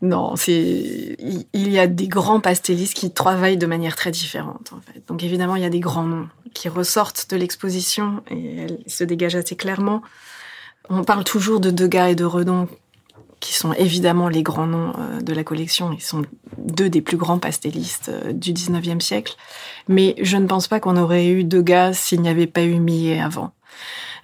Non, 0.00 0.36
c'est 0.36 1.16
il 1.52 1.68
y 1.70 1.78
a 1.78 1.88
des 1.88 2.06
grands 2.06 2.40
pastellistes 2.40 2.94
qui 2.94 3.10
travaillent 3.10 3.56
de 3.56 3.66
manière 3.66 3.96
très 3.96 4.12
différente. 4.12 4.72
Donc 5.08 5.24
évidemment, 5.24 5.56
il 5.56 5.62
y 5.62 5.66
a 5.66 5.70
des 5.70 5.80
grands 5.80 6.04
noms 6.04 6.28
qui 6.54 6.68
ressortent 6.68 7.28
de 7.30 7.36
l'exposition 7.36 8.22
et 8.30 8.56
elles 8.58 8.78
se 8.86 9.02
dégagent 9.02 9.34
assez 9.34 9.56
clairement. 9.56 10.02
On 10.88 11.02
parle 11.02 11.24
toujours 11.24 11.58
de 11.60 11.70
Degas 11.70 12.10
et 12.10 12.14
de 12.14 12.24
Redon 12.24 12.68
qui 13.40 13.54
sont 13.54 13.72
évidemment 13.74 14.28
les 14.28 14.42
grands 14.42 14.66
noms 14.66 14.92
euh, 14.98 15.20
de 15.20 15.32
la 15.32 15.44
collection. 15.44 15.92
Ils 15.92 16.02
sont 16.02 16.22
deux 16.56 16.88
des 16.88 17.00
plus 17.00 17.16
grands 17.16 17.38
pastellistes 17.38 18.10
euh, 18.10 18.32
du 18.32 18.52
19e 18.52 19.00
siècle. 19.00 19.36
Mais 19.88 20.14
je 20.20 20.36
ne 20.36 20.46
pense 20.46 20.68
pas 20.68 20.80
qu'on 20.80 20.96
aurait 20.96 21.26
eu 21.26 21.44
Degas 21.44 21.94
s'il 21.94 22.20
n'y 22.20 22.28
avait 22.28 22.46
pas 22.46 22.62
eu 22.62 22.78
Millet 22.78 23.20
avant. 23.20 23.52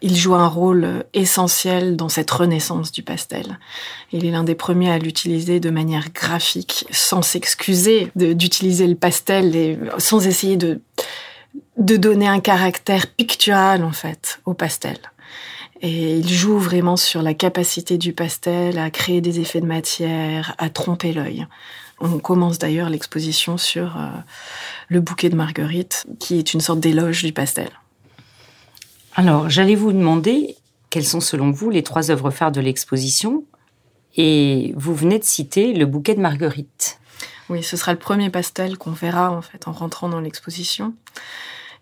Il 0.02 0.16
joue 0.16 0.35
un 0.35 0.49
rôle 0.49 0.85
euh, 0.85 1.02
essentiel 1.14 1.97
dans 1.97 2.09
cette 2.09 2.30
renaissance 2.30 2.92
du 2.92 3.02
pastel. 3.02 3.59
Il 4.12 4.25
est 4.25 4.30
l'un 4.30 4.44
des 4.44 4.54
premiers 4.54 4.90
à 4.90 4.99
l'utiliser 4.99 5.61
de 5.61 5.71
manière 5.71 6.11
graphique, 6.12 6.87
sans 6.90 7.23
s'excuser 7.23 8.11
d'utiliser 8.16 8.87
le 8.87 8.97
pastel 8.97 9.56
et 9.56 9.78
sans 9.99 10.26
essayer 10.26 10.56
de, 10.56 10.80
de 11.78 11.97
donner 11.97 12.28
un 12.28 12.40
caractère 12.40 13.06
pictural, 13.06 13.85
en 13.85 13.92
fait, 13.92 14.40
au 14.44 14.54
pastel. 14.54 14.99
Et 15.87 16.17
il 16.17 16.33
joue 16.33 16.59
vraiment 16.59 16.97
sur 16.97 17.21
la 17.21 17.35
capacité 17.35 17.99
du 17.99 18.14
pastel 18.14 18.79
à 18.79 18.91
créer 18.91 19.21
des 19.21 19.41
effets 19.41 19.61
de 19.61 19.67
matière, 19.67 20.55
à 20.57 20.71
tromper 20.71 21.12
l'œil. 21.12 21.47
On 22.00 22.19
commence 22.21 22.59
d'ailleurs 22.59 22.88
l'exposition 22.88 23.59
sur 23.59 23.99
euh, 23.99 24.09
le 24.88 25.00
bouquet 25.03 25.29
de 25.29 25.37
Marguerite, 25.37 26.07
qui 26.19 26.38
est 26.38 26.55
une 26.55 26.62
sorte 26.62 26.81
d'éloge 26.81 27.23
du 27.23 27.35
pastel. 27.35 27.69
Alors, 29.14 29.50
j'allais 29.50 29.75
vous 29.75 29.93
demander 29.93 30.57
quelles 30.88 31.05
sont 31.05 31.21
selon 31.21 31.50
vous 31.50 31.69
les 31.69 31.83
trois 31.83 32.11
œuvres 32.11 32.31
phares 32.31 32.53
de 32.53 32.62
l'exposition. 32.62 33.45
Et 34.17 34.73
vous 34.76 34.95
venez 34.95 35.19
de 35.19 35.25
citer 35.25 35.75
le 35.75 35.85
bouquet 35.85 36.14
de 36.14 36.21
Marguerite. 36.21 36.99
Oui, 37.50 37.62
ce 37.62 37.76
sera 37.76 37.93
le 37.93 37.99
premier 37.99 38.31
pastel 38.31 38.79
qu'on 38.79 38.93
verra 38.93 39.31
en 39.31 39.43
fait 39.43 39.69
en 39.69 39.73
rentrant 39.73 40.09
dans 40.09 40.21
l'exposition. 40.21 40.95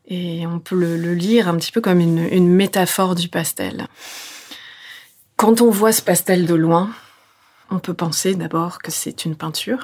Et 0.07 0.47
on 0.47 0.59
peut 0.59 0.77
le, 0.77 1.15
lire 1.15 1.49
un 1.49 1.57
petit 1.57 1.73
peu 1.73 1.81
comme 1.81 2.01
une, 2.01 2.49
métaphore 2.49 3.15
du 3.15 3.29
pastel. 3.29 3.87
Quand 5.37 5.61
on 5.61 5.71
voit 5.71 5.93
ce 5.93 6.03
pastel 6.03 6.47
de 6.47 6.55
loin, 6.55 6.91
on 7.71 7.79
peut 7.79 7.95
penser 7.95 8.35
d'abord 8.35 8.79
que 8.79 8.91
c'est 8.91 9.25
une 9.25 9.37
peinture, 9.37 9.83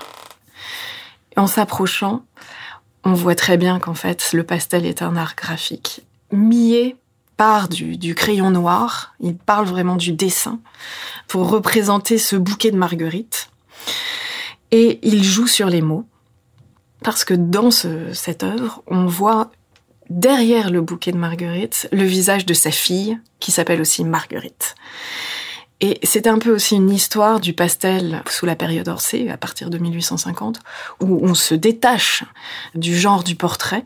En 1.36 1.46
s'approchant, 1.46 2.24
on 3.04 3.14
voit 3.14 3.34
très 3.34 3.56
bien 3.56 3.78
qu'en 3.78 3.94
fait, 3.94 4.32
le 4.32 4.44
pastel 4.44 4.84
est 4.84 5.02
un 5.02 5.16
art 5.16 5.36
graphique. 5.36 6.02
Millet 6.32 6.96
part 7.36 7.68
du, 7.68 8.14
crayon 8.14 8.50
noir, 8.50 9.14
il 9.20 9.36
parle 9.36 9.66
vraiment 9.66 9.94
du 9.94 10.12
dessin 10.12 10.58
pour 11.28 11.48
représenter 11.48 12.18
ce 12.18 12.34
bouquet 12.34 12.72
de 12.72 12.76
marguerites. 12.76 13.50
Et 14.72 14.98
il 15.02 15.22
joue 15.22 15.46
sur 15.46 15.68
les 15.68 15.80
mots, 15.80 16.04
parce 17.02 17.24
que 17.24 17.34
dans 17.34 17.70
cette 17.70 18.42
œuvre, 18.42 18.82
on 18.88 19.06
voit 19.06 19.52
derrière 20.10 20.70
le 20.70 20.80
bouquet 20.80 21.12
de 21.12 21.18
marguerites 21.18 21.88
le 21.92 22.04
visage 22.04 22.46
de 22.46 22.54
sa 22.54 22.70
fille, 22.70 23.18
qui 23.40 23.52
s'appelle 23.52 23.80
aussi 23.80 24.04
Marguerite. 24.04 24.74
Et 25.80 26.00
c'est 26.02 26.26
un 26.26 26.38
peu 26.38 26.52
aussi 26.52 26.74
une 26.74 26.90
histoire 26.90 27.38
du 27.38 27.52
pastel 27.52 28.22
sous 28.28 28.46
la 28.46 28.56
période 28.56 28.88
Orsay, 28.88 29.28
à 29.28 29.36
partir 29.36 29.70
de 29.70 29.78
1850, 29.78 30.58
où 31.00 31.20
on 31.22 31.34
se 31.34 31.54
détache 31.54 32.24
du 32.74 32.98
genre 32.98 33.22
du 33.22 33.36
portrait 33.36 33.84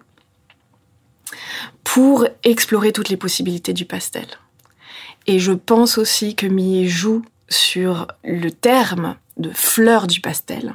pour 1.85 2.27
explorer 2.45 2.93
toutes 2.93 3.11
les 3.11 3.17
possibilités 3.19 3.75
du 3.75 3.85
pastel. 3.85 4.27
Et 5.27 5.39
je 5.39 5.53
pense 5.53 5.99
aussi 5.99 6.35
que 6.35 6.47
Millet 6.47 6.89
joue 6.89 7.23
sur 7.49 8.07
le 8.25 8.51
terme 8.51 9.17
de 9.37 9.51
fleur 9.51 10.07
du 10.07 10.21
pastel, 10.21 10.73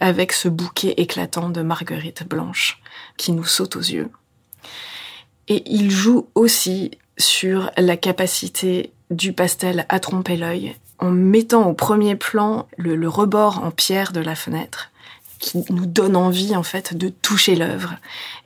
avec 0.00 0.32
ce 0.32 0.48
bouquet 0.48 0.94
éclatant 0.96 1.48
de 1.48 1.62
marguerite 1.62 2.26
blanche 2.28 2.80
qui 3.16 3.32
nous 3.32 3.44
saute 3.44 3.76
aux 3.76 3.80
yeux. 3.80 4.10
Et 5.48 5.62
il 5.66 5.90
joue 5.90 6.26
aussi 6.34 6.92
sur 7.16 7.70
la 7.76 7.96
capacité 7.96 8.92
du 9.10 9.32
pastel 9.32 9.86
à 9.88 10.00
tromper 10.00 10.36
l'œil 10.36 10.76
en 10.98 11.10
mettant 11.10 11.68
au 11.68 11.74
premier 11.74 12.16
plan 12.16 12.66
le, 12.76 13.08
rebord 13.08 13.64
en 13.64 13.70
pierre 13.70 14.12
de 14.12 14.20
la 14.20 14.34
fenêtre 14.34 14.90
qui 15.38 15.64
nous 15.70 15.86
donne 15.86 16.16
envie 16.16 16.56
en 16.56 16.64
fait 16.64 16.96
de 16.96 17.08
toucher 17.08 17.54
l'œuvre. 17.54 17.94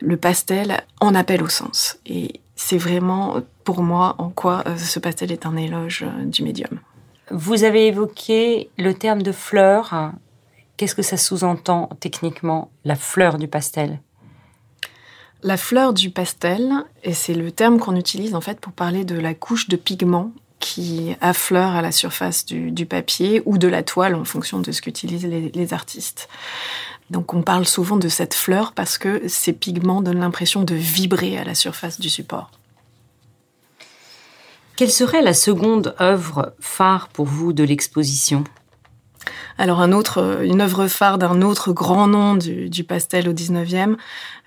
Le 0.01 0.19
pastel 0.19 0.85
en 1.01 1.15
appelle 1.15 1.43
au 1.43 1.49
sens 1.49 1.99
et 2.05 2.41
c'est 2.55 2.77
vraiment 2.77 3.37
pour 3.65 3.83
moi 3.83 4.15
en 4.19 4.29
quoi 4.29 4.63
euh, 4.67 4.77
ce 4.77 4.99
pastel 4.99 5.33
est 5.33 5.47
un 5.47 5.57
éloge 5.57 6.05
euh, 6.07 6.25
du 6.27 6.43
médium. 6.43 6.81
Vous 7.31 7.65
avez 7.65 7.87
évoqué 7.87 8.69
le 8.77 8.93
terme 8.93 9.23
de 9.23 9.33
fleur. 9.33 10.13
Qu'est-ce 10.77 10.95
que 10.95 11.03
ça 11.03 11.17
sous-entend 11.17 11.89
techniquement, 11.99 12.71
la 12.85 12.95
fleur 12.95 13.39
du 13.39 13.49
pastel? 13.49 14.01
La 15.43 15.57
fleur 15.57 15.93
du 15.93 16.11
pastel, 16.11 16.73
et 17.03 17.15
c'est 17.15 17.35
le 17.35 17.51
terme 17.51 17.81
qu'on 17.81 17.97
utilise 17.97 18.35
en 18.35 18.41
fait 18.41 18.61
pour 18.61 18.73
parler 18.73 19.05
de 19.05 19.19
la 19.19 19.35
couche 19.35 19.69
de 19.69 19.77
pigments 19.77 20.33
qui 20.61 21.17
affleure 21.21 21.75
à 21.75 21.83
la 21.83 21.91
surface 21.91 22.47
du, 22.47 22.87
papier 22.87 23.43
ou 23.45 23.59
de 23.59 23.67
la 23.67 23.83
toile 23.83 24.15
en 24.15 24.25
fonction 24.25 24.61
de 24.61 24.71
ce 24.71 24.81
qu'utilisent 24.81 25.27
les, 25.27 25.75
artistes. 25.75 26.29
Donc 27.11 27.35
on 27.35 27.43
parle 27.43 27.67
souvent 27.67 27.97
de 27.97 28.09
cette 28.09 28.35
fleur 28.35 28.73
parce 28.73 28.99
que 28.99 29.27
ces 29.27 29.53
pigments 29.53 30.01
donnent 30.01 30.21
l'impression 30.21 30.63
de 30.63 30.77
vibrer 30.77 31.37
à 31.37 31.43
la 31.43 31.57
surface 31.57 31.99
du 31.99 32.09
support. 32.09 32.53
Quelle 34.77 34.93
serait 34.93 35.23
la 35.23 35.35
seconde 35.35 35.97
œuvre 36.01 36.55
phare 36.61 37.09
pour 37.09 37.27
vous 37.27 37.53
de 37.53 37.65
l'exposition? 37.65 38.45
Alors 39.59 39.81
un 39.81 39.93
autre, 39.93 40.41
une 40.43 40.61
œuvre 40.61 40.87
phare 40.87 41.19
d'un 41.19 41.43
autre 41.43 41.73
grand 41.73 42.07
nom 42.07 42.35
du, 42.35 42.85
pastel 42.85 43.29
au 43.29 43.33
19e, 43.33 43.97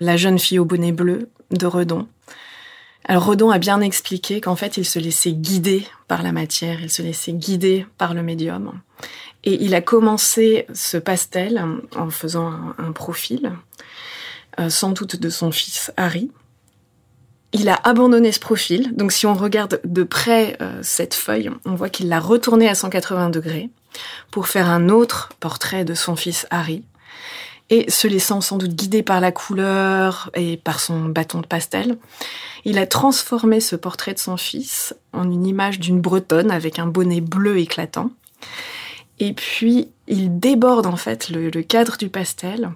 La 0.00 0.16
jeune 0.16 0.38
fille 0.38 0.58
au 0.58 0.64
bonnet 0.64 0.92
bleu 0.92 1.30
de 1.50 1.66
Redon. 1.66 2.06
Alors 3.08 3.24
Redon 3.24 3.50
a 3.50 3.58
bien 3.58 3.80
expliqué 3.80 4.40
qu'en 4.40 4.56
fait, 4.56 4.76
il 4.76 4.84
se 4.84 4.98
laissait 4.98 5.32
guider 5.32 5.86
par 6.08 6.22
la 6.22 6.32
matière, 6.32 6.80
il 6.80 6.90
se 6.90 7.02
laissait 7.02 7.32
guider 7.32 7.86
par 7.98 8.14
le 8.14 8.22
médium. 8.22 8.80
Et 9.44 9.62
il 9.62 9.74
a 9.74 9.80
commencé 9.80 10.66
ce 10.74 10.96
pastel 10.96 11.64
en 11.94 12.10
faisant 12.10 12.52
un, 12.78 12.90
profil, 12.90 13.52
euh, 14.58 14.68
sans 14.70 14.90
doute 14.90 15.20
de 15.20 15.30
son 15.30 15.52
fils 15.52 15.92
Harry. 15.96 16.32
Il 17.52 17.68
a 17.68 17.76
abandonné 17.84 18.32
ce 18.32 18.40
profil, 18.40 18.94
donc 18.96 19.12
si 19.12 19.24
on 19.24 19.34
regarde 19.34 19.80
de 19.84 20.02
près 20.02 20.56
euh, 20.60 20.80
cette 20.82 21.14
feuille, 21.14 21.50
on 21.64 21.76
voit 21.76 21.90
qu'il 21.90 22.08
l'a 22.08 22.18
retourné 22.18 22.68
à 22.68 22.74
180 22.74 23.30
degrés 23.30 23.70
pour 24.30 24.48
faire 24.48 24.68
un 24.68 24.88
autre 24.88 25.30
portrait 25.40 25.84
de 25.84 25.94
son 25.94 26.16
fils 26.16 26.46
Harry, 26.50 26.84
et 27.68 27.90
se 27.90 28.06
laissant 28.06 28.40
sans 28.40 28.58
doute 28.58 28.74
guider 28.74 29.02
par 29.02 29.20
la 29.20 29.32
couleur 29.32 30.30
et 30.34 30.56
par 30.56 30.78
son 30.78 31.06
bâton 31.06 31.40
de 31.40 31.46
pastel, 31.46 31.98
il 32.64 32.78
a 32.78 32.86
transformé 32.86 33.60
ce 33.60 33.76
portrait 33.76 34.14
de 34.14 34.18
son 34.18 34.36
fils 34.36 34.94
en 35.12 35.30
une 35.30 35.46
image 35.46 35.80
d'une 35.80 36.00
bretonne 36.00 36.50
avec 36.50 36.78
un 36.78 36.86
bonnet 36.86 37.20
bleu 37.20 37.58
éclatant. 37.58 38.10
Et 39.18 39.32
puis, 39.32 39.88
il 40.06 40.38
déborde 40.38 40.86
en 40.86 40.96
fait 40.96 41.30
le, 41.30 41.50
cadre 41.62 41.96
du 41.96 42.08
pastel 42.08 42.70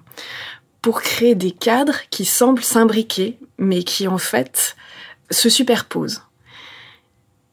pour 0.81 1.01
créer 1.01 1.35
des 1.35 1.51
cadres 1.51 1.99
qui 2.09 2.25
semblent 2.25 2.63
s'imbriquer, 2.63 3.37
mais 3.57 3.83
qui 3.83 4.07
en 4.07 4.17
fait 4.17 4.75
se 5.29 5.49
superposent. 5.49 6.23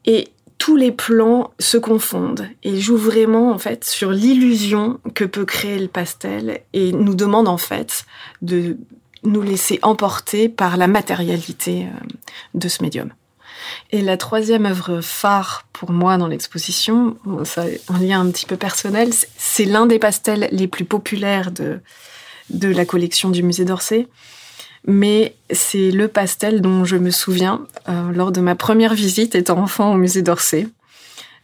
Et 0.07 0.29
tous 0.69 0.77
les 0.77 0.93
plans 0.93 1.51
se 1.59 1.79
confondent 1.79 2.47
et 2.63 2.79
jouent 2.79 2.99
vraiment 2.99 3.53
en 3.53 3.59
fait 3.59 3.87
sur 3.87 4.11
l'illusion 4.11 5.01
que 5.15 5.25
peut 5.25 5.47
créer 5.47 5.79
le 5.79 5.89
pastel 5.89 6.61
et 6.75 6.93
nous 6.93 7.15
demande 7.15 7.49
en 7.49 7.57
fait 7.57 8.05
de 8.43 8.77
nous 9.23 9.41
laisser 9.41 9.79
emporter 9.81 10.51
par 10.51 10.77
la 10.77 10.87
matérialité 10.87 11.87
euh, 11.87 12.07
de 12.53 12.69
ce 12.69 12.83
médium. 12.83 13.15
Et 13.93 14.03
la 14.03 14.19
troisième 14.19 14.67
œuvre 14.67 15.01
phare 15.01 15.65
pour 15.73 15.91
moi 15.91 16.19
dans 16.19 16.27
l'exposition, 16.27 17.17
ça 17.45 17.65
un 17.89 17.99
lien 17.99 18.21
un 18.21 18.31
petit 18.31 18.45
peu 18.45 18.59
personnel, 18.59 19.09
c'est 19.39 19.65
l'un 19.65 19.87
des 19.87 19.99
pastels 19.99 20.51
les 20.53 20.69
plus 20.69 20.85
populaires 20.85 21.51
de, 21.51 21.81
de 22.51 22.69
la 22.69 22.85
collection 22.85 23.31
du 23.31 23.43
musée 23.43 23.65
d'Orsay 23.65 24.07
mais 24.87 25.35
c'est 25.51 25.91
le 25.91 26.09
pastel 26.09 26.61
dont 26.61 26.85
je 26.85 26.97
me 26.97 27.11
souviens 27.11 27.67
euh, 27.89 28.13
lors 28.13 28.33
de 28.33 28.41
ma 28.41 28.55
première 28.55 28.95
visite 28.95 29.35
étant 29.35 29.59
enfant 29.59 29.93
au 29.93 29.97
musée 29.97 30.23
d'Orsay. 30.23 30.69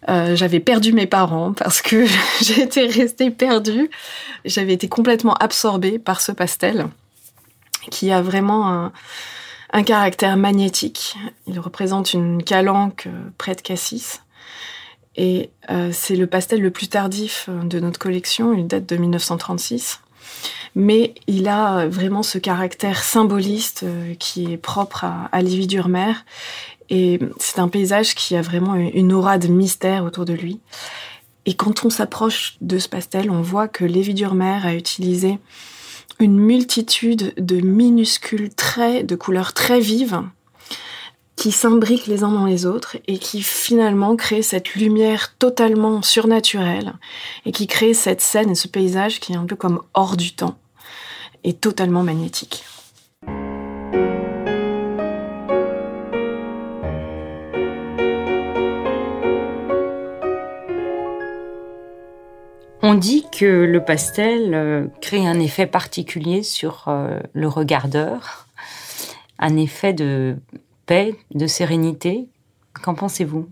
Euh, 0.09 0.37
j'avais 0.37 0.61
perdu 0.61 0.93
mes 0.93 1.07
parents 1.07 1.53
parce 1.53 1.81
que 1.81 2.07
j'étais 2.43 2.87
restée 2.87 3.31
perdue. 3.31 3.91
J'avais 4.45 4.75
été 4.75 4.89
complètement 4.89 5.35
absorbée 5.35 5.99
par 5.99 6.21
ce 6.21 6.33
pastel 6.33 6.89
qui 7.91 8.11
a 8.11 8.23
vraiment 8.23 8.69
un, 8.69 8.93
un 9.73 9.83
caractère 9.83 10.37
magnétique. 10.37 11.17
Il 11.47 11.59
représente 11.61 12.13
une 12.13 12.43
calanque 12.43 13.07
euh, 13.07 13.31
près 13.39 13.55
de 13.55 13.61
Cassis. 13.61 14.21
Et 15.17 15.51
euh, 15.71 15.91
c'est 15.93 16.17
le 16.17 16.27
pastel 16.27 16.61
le 16.61 16.71
plus 16.71 16.89
tardif 16.89 17.49
de 17.49 17.79
notre 17.79 18.01
collection. 18.01 18.53
Il 18.53 18.67
date 18.67 18.87
de 18.87 18.97
1936 18.97 20.01
mais 20.75 21.15
il 21.27 21.49
a 21.49 21.87
vraiment 21.89 22.23
ce 22.23 22.39
caractère 22.39 23.03
symboliste 23.03 23.83
euh, 23.85 24.15
qui 24.15 24.53
est 24.53 24.57
propre 24.57 25.05
à, 25.05 25.29
à 25.33 25.43
Lévi 25.43 25.67
Durmer. 25.67 26.13
Et 26.91 27.19
c'est 27.39 27.59
un 27.59 27.69
paysage 27.69 28.15
qui 28.15 28.37
a 28.37 28.43
vraiment 28.43 28.75
une 28.75 29.13
aura 29.13 29.39
de 29.39 29.49
mystère 29.49 30.05
autour 30.05 30.25
de 30.25 30.35
lui. 30.35 30.61
Et 31.47 31.55
quand 31.55 31.85
on 31.85 31.91
s'approche 31.91 32.57
de 32.61 32.79
ce 32.79 32.89
pastel, 32.89 33.31
on 33.31 33.43
voit 33.43 33.69
que 33.69 33.85
Lévi 33.85 34.15
Durmer 34.15 34.61
a 34.65 34.75
utilisé 34.75 35.39
une 36.19 36.39
multitude 36.39 37.35
de 37.37 37.57
minuscules 37.57 38.55
traits 38.55 39.07
de 39.07 39.17
couleurs 39.17 39.53
très 39.53 39.81
vives 39.81 40.23
qui 41.37 41.53
s'imbriquent 41.53 42.07
les 42.07 42.23
uns 42.23 42.31
dans 42.31 42.47
les 42.47 42.67
autres 42.67 42.97
et 43.07 43.19
qui 43.19 43.43
finalement 43.43 44.17
créent 44.17 44.43
cette 44.43 44.75
lumière 44.75 45.35
totalement 45.39 46.03
surnaturelle 46.03 46.95
et 47.45 47.53
qui 47.53 47.67
crée 47.67 47.95
cette 47.95 48.21
scène 48.21 48.51
et 48.51 48.55
ce 48.55 48.69
paysage 48.69 49.21
qui 49.21 49.33
est 49.33 49.37
un 49.37 49.45
peu 49.45 49.57
comme 49.57 49.83
hors 49.95 50.17
du 50.17 50.35
temps 50.35 50.59
et 51.43 51.53
totalement 51.53 52.03
magnétique. 52.03 52.65
On 62.87 62.93
dit 62.93 63.25
que 63.33 63.47
le 63.47 63.83
pastel 63.83 64.53
euh, 64.53 64.87
crée 65.01 65.27
un 65.27 65.41
effet 65.41 65.67
particulier 65.67 66.43
sur 66.43 66.85
euh, 66.89 67.19
le 67.33 67.49
regardeur, 67.49 68.47
un 69.39 69.57
effet 69.57 69.95
de 69.95 70.37
paix, 70.87 71.17
de 71.35 71.47
sérénité. 71.47 72.29
Qu'en 72.83 72.95
pensez-vous? 72.95 73.49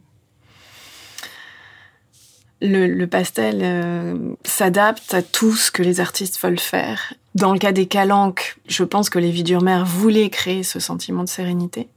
Le, 2.65 3.05
pastel 3.07 3.59
euh, 3.63 4.35
s'adapte 4.45 5.15
à 5.15 5.23
tout 5.23 5.55
ce 5.55 5.73
que 5.73 5.83
les 5.83 5.99
artistes 5.99 6.41
veulent 6.41 6.61
faire. 6.61 7.15
Dans 7.35 7.53
le 7.53 7.59
cas 7.59 7.73
des 7.73 7.87
calanques, 7.87 8.57
je 8.69 8.85
pense 8.85 9.11
que 9.11 9.19
les 9.19 9.33
Vidurmer 9.33 9.83
voulaient 9.85 10.31
créer 10.31 10.63
ce 10.63 10.79
sentiment 10.79 11.25
de 11.25 11.29
sérénité. 11.29 11.89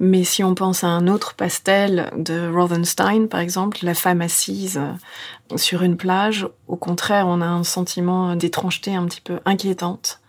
Mais 0.00 0.24
si 0.24 0.42
on 0.42 0.54
pense 0.54 0.82
à 0.82 0.88
un 0.88 1.06
autre 1.06 1.34
pastel 1.34 2.10
de 2.16 2.50
Rothenstein, 2.52 3.28
par 3.28 3.40
exemple, 3.40 3.78
la 3.82 3.94
femme 3.94 4.20
assise 4.20 4.78
euh, 4.78 5.56
sur 5.56 5.82
une 5.82 5.96
plage, 5.96 6.48
au 6.66 6.76
contraire, 6.76 7.26
on 7.28 7.40
a 7.40 7.46
un 7.46 7.62
sentiment 7.62 8.34
d'étrangeté 8.34 8.96
un 8.96 9.06
petit 9.06 9.20
peu 9.20 9.38
inquiétante. 9.44 10.20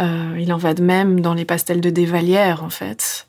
Euh, 0.00 0.36
il 0.38 0.52
en 0.52 0.58
va 0.58 0.74
de 0.74 0.82
même 0.82 1.20
dans 1.20 1.34
les 1.34 1.44
pastels 1.44 1.80
de 1.80 1.90
Desvalières, 1.90 2.62
en 2.62 2.70
fait, 2.70 3.26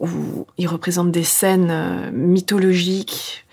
où 0.00 0.46
il 0.58 0.66
représente 0.66 1.10
des 1.10 1.24
scènes 1.24 2.10
mythologiques 2.12 3.44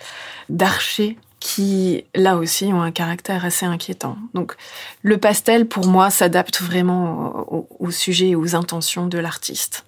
d'archers 0.49 1.17
qui, 1.41 2.06
là 2.13 2.38
aussi, 2.38 2.65
ont 2.65 2.82
un 2.82 2.91
caractère 2.91 3.43
assez 3.43 3.65
inquiétant. 3.65 4.15
Donc, 4.36 4.56
le 5.01 5.17
pastel, 5.17 5.67
pour 5.67 5.88
moi, 5.88 6.12
s'adapte 6.12 6.62
vraiment 6.62 7.65
au, 7.80 7.91
sujet 7.91 8.30
et 8.30 8.36
aux 8.36 8.56
intentions 8.56 9.08
de 9.08 9.17
l'artiste. 9.17 9.84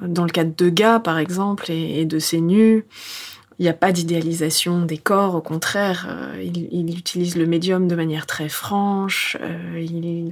Dans 0.00 0.24
le 0.24 0.30
cas 0.30 0.44
de 0.44 0.52
Degas, 0.56 1.00
par 1.00 1.18
exemple, 1.18 1.70
et, 1.70 2.06
de 2.06 2.18
ses 2.18 2.40
nus, 2.40 2.86
il 3.58 3.64
n'y 3.64 3.68
a 3.68 3.74
pas 3.74 3.92
d'idéalisation 3.92 4.82
des 4.82 4.96
corps, 4.96 5.34
au 5.34 5.42
contraire, 5.42 6.06
euh, 6.08 6.42
il, 6.42 6.96
utilise 6.96 7.36
le 7.36 7.44
médium 7.44 7.86
de 7.86 7.94
manière 7.94 8.24
très 8.24 8.48
franche, 8.48 9.36
euh, 9.40 10.30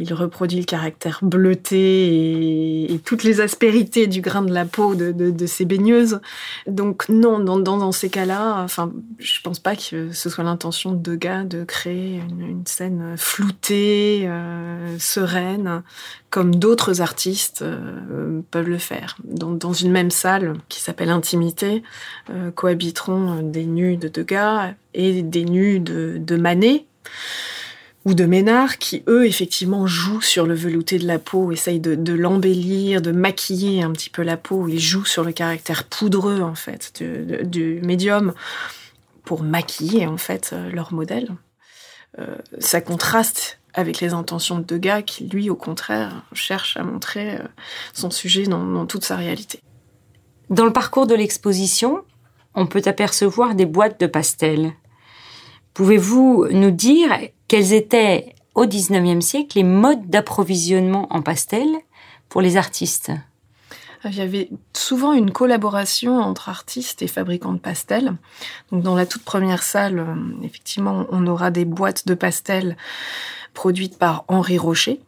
il 0.00 0.14
reproduit 0.14 0.60
le 0.60 0.64
caractère 0.64 1.18
bleuté 1.22 2.84
et, 2.92 2.98
toutes 3.00 3.24
les 3.24 3.40
aspérités 3.40 4.06
du 4.06 4.20
grain 4.20 4.42
de 4.42 4.54
la 4.54 4.64
peau 4.64 4.94
de, 4.94 5.46
ces 5.46 5.64
baigneuses. 5.64 6.20
Donc 6.68 7.08
non, 7.08 7.40
dans, 7.40 7.92
ces 7.92 8.08
cas-là, 8.08 8.62
enfin, 8.62 8.92
je 9.18 9.40
pense 9.42 9.58
pas 9.58 9.74
que 9.74 10.12
ce 10.12 10.30
soit 10.30 10.44
l'intention 10.44 10.92
de 10.92 10.98
Degas 10.98 11.44
de 11.44 11.64
créer 11.64 12.22
une, 12.30 12.62
scène 12.64 13.16
floutée, 13.16 14.22
euh, 14.26 14.96
sereine, 14.98 15.82
comme 16.30 16.54
d'autres 16.54 17.00
artistes 17.00 17.62
euh, 17.62 18.40
peuvent 18.52 18.68
le 18.68 18.78
faire. 18.78 19.16
Dans, 19.24 19.50
dans, 19.50 19.72
une 19.72 19.90
même 19.90 20.10
salle 20.10 20.54
qui 20.68 20.80
s'appelle 20.80 21.10
Intimité, 21.10 21.82
euh, 22.30 22.52
cohabiteront 22.52 23.42
des 23.42 23.64
nus 23.64 23.96
de 23.96 24.06
Degas 24.06 24.74
et 24.94 25.22
des 25.22 25.44
nus 25.44 25.80
de, 25.80 26.18
de 26.20 26.36
Manet 26.36 26.84
ou 28.08 28.14
de 28.14 28.24
Ménard 28.24 28.78
qui, 28.78 29.02
eux, 29.06 29.26
effectivement, 29.26 29.86
jouent 29.86 30.22
sur 30.22 30.46
le 30.46 30.54
velouté 30.54 30.98
de 30.98 31.06
la 31.06 31.18
peau, 31.18 31.52
essayent 31.52 31.78
de, 31.78 32.12
l'embellir, 32.14 33.02
de 33.02 33.12
maquiller 33.12 33.82
un 33.82 33.92
petit 33.92 34.08
peu 34.08 34.22
la 34.22 34.38
peau, 34.38 34.66
ils 34.66 34.80
jouent 34.80 35.04
sur 35.04 35.24
le 35.24 35.32
caractère 35.32 35.84
poudreux, 35.84 36.40
en 36.40 36.54
fait, 36.54 37.02
du, 37.44 37.80
médium 37.82 38.32
pour 39.24 39.42
maquiller, 39.42 40.06
en 40.06 40.16
fait, 40.16 40.50
euh, 40.54 40.70
leur 40.70 40.94
modèle. 40.94 41.28
Euh, 42.18 42.34
ça 42.58 42.80
contraste 42.80 43.58
avec 43.74 44.00
les 44.00 44.14
intentions 44.14 44.58
de 44.58 44.64
Degas 44.64 45.02
qui, 45.02 45.26
lui, 45.26 45.50
au 45.50 45.54
contraire, 45.54 46.24
cherche 46.32 46.78
à 46.78 46.84
montrer 46.84 47.34
euh, 47.34 47.42
son 47.92 48.10
sujet 48.10 48.44
dans 48.44 48.86
toute 48.86 49.04
sa 49.04 49.16
réalité. 49.16 49.60
Dans 50.48 50.64
le 50.64 50.72
parcours 50.72 51.06
de 51.06 51.14
l'exposition, 51.14 52.04
on 52.54 52.66
peut 52.66 52.82
apercevoir 52.86 53.54
des 53.54 53.66
boîtes 53.66 54.00
de 54.00 54.06
pastels. 54.06 54.72
Pouvez-vous 55.74 56.46
nous 56.50 56.70
dire 56.70 57.12
quels 57.48 57.72
étaient 57.72 58.34
au 58.54 58.66
XIXe 58.66 59.24
siècle 59.24 59.56
les 59.56 59.64
modes 59.64 60.08
d'approvisionnement 60.08 61.06
en 61.10 61.22
pastel 61.22 61.66
pour 62.28 62.40
les 62.40 62.56
artistes? 62.56 63.10
Il 64.04 64.14
y 64.14 64.20
avait 64.20 64.48
souvent 64.72 65.12
une 65.12 65.32
collaboration 65.32 66.20
entre 66.20 66.48
artistes 66.48 67.02
et 67.02 67.08
fabricants 67.08 67.52
de 67.52 67.58
pastels. 67.58 68.12
Donc 68.70 68.82
dans 68.82 68.94
la 68.94 69.06
toute 69.06 69.24
première 69.24 69.64
salle, 69.64 69.98
euh, 69.98 70.44
effectivement, 70.44 71.06
on 71.10 71.26
aura 71.26 71.50
des 71.50 71.64
boîtes 71.64 72.06
de 72.06 72.14
pastels 72.14 72.76
produites 73.54 73.98
par 73.98 74.24
Henri 74.28 74.56
Rocher, 74.56 75.00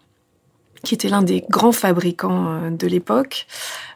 qui 0.85 0.95
était 0.95 1.09
l'un 1.09 1.23
des 1.23 1.45
grands 1.49 1.73
fabricants 1.73 2.47
euh, 2.49 2.71
de 2.71 2.87
l'époque. 2.87 3.47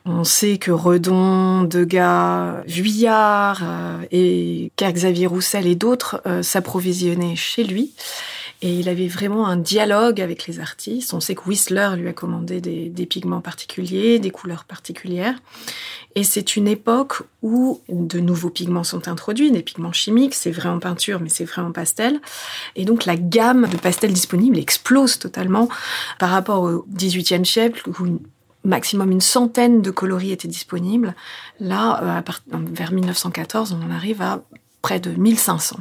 On 0.06 0.24
sait 0.24 0.58
que 0.58 0.70
Redon, 0.70 1.62
Degas, 1.62 2.62
Vuillard 2.66 3.62
euh, 3.62 3.98
et 4.10 4.70
Xavier 4.78 5.26
Roussel 5.26 5.66
et 5.66 5.74
d'autres 5.74 6.22
s'approvisionnaient 6.42 7.36
chez 7.36 7.64
lui. 7.64 7.92
Et 8.64 8.72
il 8.72 8.88
avait 8.88 9.08
vraiment 9.08 9.46
un 9.46 9.58
dialogue 9.58 10.22
avec 10.22 10.46
les 10.46 10.58
artistes. 10.58 11.12
On 11.12 11.20
sait 11.20 11.34
que 11.34 11.46
Whistler 11.46 11.90
lui 11.98 12.08
a 12.08 12.14
commandé 12.14 12.62
des, 12.62 13.06
pigments 13.06 13.42
particuliers, 13.42 14.18
des 14.18 14.30
couleurs 14.30 14.64
particulières. 14.64 15.34
Et 16.14 16.24
c'est 16.24 16.56
une 16.56 16.66
époque 16.66 17.24
où 17.42 17.82
de 17.90 18.20
nouveaux 18.20 18.48
pigments 18.48 18.82
sont 18.82 19.06
introduits, 19.06 19.50
des 19.50 19.62
pigments 19.62 19.92
chimiques, 19.92 20.34
c'est 20.34 20.50
vrai 20.50 20.70
en 20.70 20.78
peinture, 20.78 21.20
mais 21.20 21.28
c'est 21.28 21.44
vrai 21.44 21.60
en 21.60 21.72
pastel. 21.72 22.22
Et 22.74 22.86
donc 22.86 23.04
la 23.04 23.16
gamme 23.16 23.68
de 23.68 23.76
pastels 23.76 24.14
disponibles 24.14 24.58
explose 24.58 25.18
totalement 25.18 25.68
par 26.18 26.30
rapport 26.30 26.62
au 26.62 26.86
XVIIIe 26.88 27.44
siècle 27.44 27.90
où 27.90 28.18
maximum 28.64 29.10
une 29.10 29.20
centaine 29.20 29.82
de 29.82 29.90
coloris 29.90 30.32
étaient 30.32 30.48
disponibles. 30.48 31.14
Là, 31.60 32.22
euh, 32.24 32.58
vers 32.72 32.92
1914, 32.92 33.76
on 33.78 33.86
en 33.86 33.90
arrive 33.90 34.22
à 34.22 34.42
près 34.84 35.00
de 35.00 35.08
1500. 35.08 35.78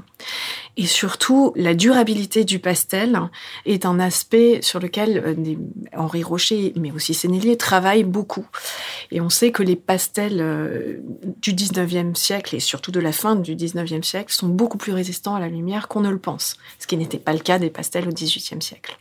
Et 0.78 0.86
surtout, 0.86 1.52
la 1.58 1.74
durabilité 1.74 2.46
du 2.46 2.60
pastel 2.60 3.20
est 3.66 3.86
un 3.86 4.00
aspect 4.00 4.60
sur 4.62 4.80
lequel 4.80 5.22
euh, 5.26 5.56
Henri 5.94 6.24
Rocher, 6.24 6.72
mais 6.78 6.90
aussi 6.94 7.14
Sénélier, 7.14 7.58
travaillent 7.58 8.06
beaucoup. 8.06 8.48
Et 9.12 9.20
on 9.20 9.30
sait 9.30 9.52
que 9.52 9.62
les 9.62 9.76
pastels 9.76 10.40
euh, 10.40 11.02
du 11.42 11.54
19e 11.54 12.16
siècle, 12.16 12.56
et 12.56 12.62
surtout 12.62 12.92
de 12.92 13.02
la 13.02 13.12
fin 13.12 13.36
du 13.36 13.58
19e 13.58 14.04
siècle, 14.04 14.34
sont 14.34 14.48
beaucoup 14.48 14.78
plus 14.78 14.94
résistants 14.94 15.36
à 15.36 15.42
la 15.42 15.50
lumière 15.50 15.90
qu'on 15.90 16.00
ne 16.00 16.10
le 16.10 16.18
pense, 16.18 16.56
ce 16.80 16.88
qui 16.88 16.96
n'était 16.96 17.20
pas 17.20 17.34
le 17.34 17.40
cas 17.40 17.60
des 17.60 17.70
pastels 17.70 18.08
au 18.08 18.12
18e 18.12 18.62
siècle. 18.62 18.98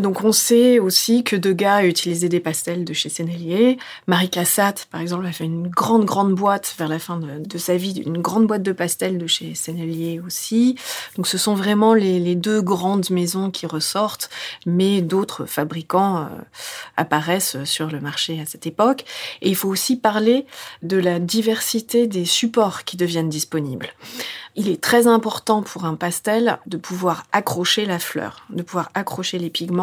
Donc 0.00 0.24
on 0.24 0.32
sait 0.32 0.78
aussi 0.78 1.24
que 1.24 1.36
Degas 1.36 1.76
a 1.76 1.84
utilisé 1.84 2.28
des 2.28 2.40
pastels 2.40 2.84
de 2.84 2.92
chez 2.92 3.08
Sennelier. 3.08 3.78
Marie 4.06 4.30
Cassatt, 4.30 4.86
par 4.90 5.00
exemple, 5.00 5.26
a 5.26 5.32
fait 5.32 5.44
une 5.44 5.68
grande, 5.68 6.04
grande 6.04 6.34
boîte 6.34 6.74
vers 6.78 6.88
la 6.88 6.98
fin 6.98 7.18
de, 7.18 7.58
sa 7.58 7.76
vie, 7.76 8.02
une 8.04 8.18
grande 8.18 8.46
boîte 8.46 8.62
de 8.62 8.72
pastels 8.72 9.18
de 9.18 9.26
chez 9.26 9.54
Sennelier 9.54 10.20
aussi. 10.24 10.76
Donc 11.16 11.26
ce 11.26 11.38
sont 11.38 11.54
vraiment 11.54 11.94
les, 11.94 12.34
deux 12.34 12.62
grandes 12.62 13.10
maisons 13.10 13.50
qui 13.50 13.66
ressortent, 13.66 14.30
mais 14.64 15.02
d'autres 15.02 15.44
fabricants 15.44 16.22
euh, 16.22 16.26
apparaissent 16.96 17.62
sur 17.64 17.88
le 17.88 18.00
marché 18.00 18.40
à 18.40 18.46
cette 18.46 18.66
époque. 18.66 19.04
Et 19.42 19.48
il 19.48 19.56
faut 19.56 19.68
aussi 19.68 19.96
parler 19.96 20.46
de 20.82 20.96
la 20.96 21.18
diversité 21.18 22.06
des 22.06 22.24
supports 22.24 22.84
qui 22.84 22.96
deviennent 22.96 23.28
disponibles. 23.28 23.90
Il 24.54 24.68
est 24.68 24.82
très 24.82 25.06
important 25.06 25.62
pour 25.62 25.86
un 25.86 25.94
pastel 25.94 26.58
de 26.66 26.76
pouvoir 26.76 27.24
accrocher 27.32 27.86
la 27.86 27.98
fleur, 27.98 28.44
de 28.50 28.62
pouvoir 28.62 28.90
accrocher 28.94 29.38
les 29.38 29.48
pigments. 29.48 29.81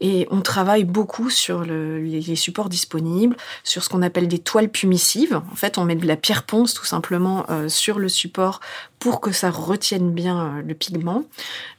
Et 0.00 0.28
on 0.30 0.42
travaille 0.42 0.84
beaucoup 0.84 1.28
sur 1.28 1.62
les, 1.62 2.36
supports 2.36 2.68
disponibles, 2.68 3.36
sur 3.64 3.82
ce 3.82 3.88
qu'on 3.88 4.02
appelle 4.02 4.28
des 4.28 4.38
toiles 4.38 4.68
pumissives. 4.68 5.40
En 5.50 5.56
fait, 5.56 5.76
on 5.76 5.84
met 5.84 5.96
de 5.96 6.06
la 6.06 6.16
pierre 6.16 6.44
ponce 6.44 6.72
tout 6.74 6.84
simplement 6.84 7.46
euh, 7.50 7.68
sur 7.68 7.98
le 7.98 8.08
support 8.08 8.60
pour 8.98 9.20
que 9.20 9.32
ça 9.32 9.50
retienne 9.50 10.12
bien 10.12 10.58
euh, 10.58 10.62
le 10.62 10.74
pigment. 10.74 11.24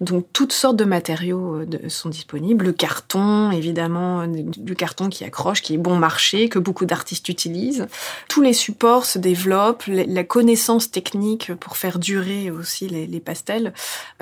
Donc 0.02 0.28
toutes 0.34 0.54
sortes 0.54 0.76
de 0.76 0.86
matériaux 0.86 1.56
euh, 1.56 1.90
sont 1.90 2.10
disponibles. 2.10 2.66
Le 2.66 2.74
carton, 2.74 3.52
évidemment, 3.52 4.26
du 4.28 4.76
carton 4.76 5.10
qui 5.10 5.24
accroche, 5.24 5.62
qui 5.62 5.74
est 5.74 5.78
bon 5.78 5.96
marché, 5.96 6.50
que 6.50 6.60
beaucoup 6.60 6.86
d'artistes 6.86 7.30
utilisent. 7.30 7.88
Tous 8.28 8.42
les 8.42 8.54
supports 8.54 9.06
se 9.06 9.20
développent, 9.20 9.84
la 9.88 10.24
connaissance 10.24 10.92
technique 10.92 11.54
pour 11.56 11.78
faire 11.78 12.00
durer 12.00 12.52
aussi 12.52 12.88
les, 12.88 13.20
pastels 13.20 13.74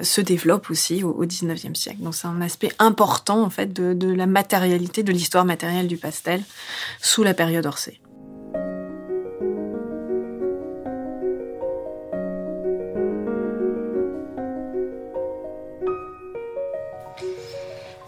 se 0.01 0.21
développe 0.21 0.69
aussi 0.69 1.03
au, 1.03 1.25
19e 1.25 1.75
siècle. 1.75 2.01
Donc 2.01 2.15
c'est 2.15 2.27
un 2.27 2.41
aspect 2.41 2.71
important 2.79 3.43
en 3.43 3.49
fait 3.49 3.73
de, 3.73 4.11
la 4.11 4.25
matérialité, 4.25 5.03
de 5.03 5.11
l'histoire 5.11 5.45
matérielle 5.45 5.87
du 5.87 5.97
pastel 5.97 6.41
sous 7.01 7.23
la 7.23 7.33
période 7.33 7.65
Orsay. 7.65 7.99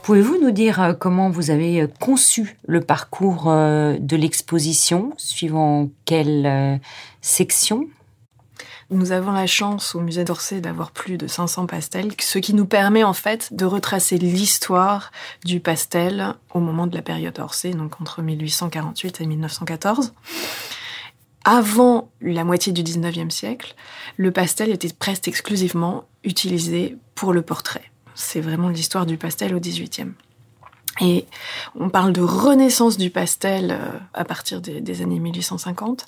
Pouvez-vous 0.10 0.42
nous 0.42 0.50
dire 0.50 0.82
euh, 0.82 0.94
comment 0.94 1.30
vous 1.30 1.52
avez 1.52 1.84
euh, 1.84 1.88
conçu 2.00 2.58
le 2.68 2.82
parcours 2.82 3.44
euh, 3.46 3.96
de 4.00 4.16
l'exposition, 4.16 5.14
suivant 5.18 5.92
quelle 6.06 6.82
section? 7.22 7.88
Nous 8.90 9.12
avons 9.12 9.32
la 9.32 9.46
chance 9.46 9.94
au 9.94 10.00
musée 10.00 10.24
d'Orsay 10.24 10.62
d'avoir 10.62 10.90
plus 10.90 11.20
de 11.20 11.28
500 11.28 11.68
pastels, 11.68 12.12
ce 12.20 12.40
qui 12.40 12.56
nous 12.56 12.66
permet 12.66 13.04
en 13.04 13.14
fait 13.14 13.54
de 13.54 13.66
retracer 13.66 14.18
l'histoire 14.18 15.12
du 15.46 15.60
pastel 15.60 16.34
au 16.56 16.60
moment 16.60 16.88
de 16.88 16.96
la 16.96 17.04
période 17.04 17.38
Orsay, 17.38 17.76
donc 17.76 18.02
entre 18.02 18.24
1848 18.24 19.22
et 19.22 19.28
1914. 19.28 20.16
Avant 21.46 22.10
la 22.20 22.44
moitié 22.44 22.74
du 22.74 22.82
19e 22.82 23.30
siècle, 23.30 23.76
le 24.18 24.32
pastel 24.32 24.72
était 24.72 24.92
presque 24.92 25.28
exclusivement 25.28 26.06
utilisé 26.24 26.98
pour 27.14 27.32
le 27.32 27.44
portrait. 27.44 27.89
C'est 28.20 28.42
vraiment 28.42 28.68
l'histoire 28.68 29.06
du 29.06 29.18
pastel 29.18 29.56
au 29.56 29.60
18e. 29.60 30.12
Et 31.02 31.26
on 31.76 31.90
parle 31.90 32.12
de 32.12 32.22
renaissance 32.22 32.98
du 32.98 33.10
pastel 33.10 33.72
euh, 33.72 33.98
à 34.14 34.26
partir 34.26 34.60
des, 34.60 35.02
années 35.02 35.20
1850 35.20 36.06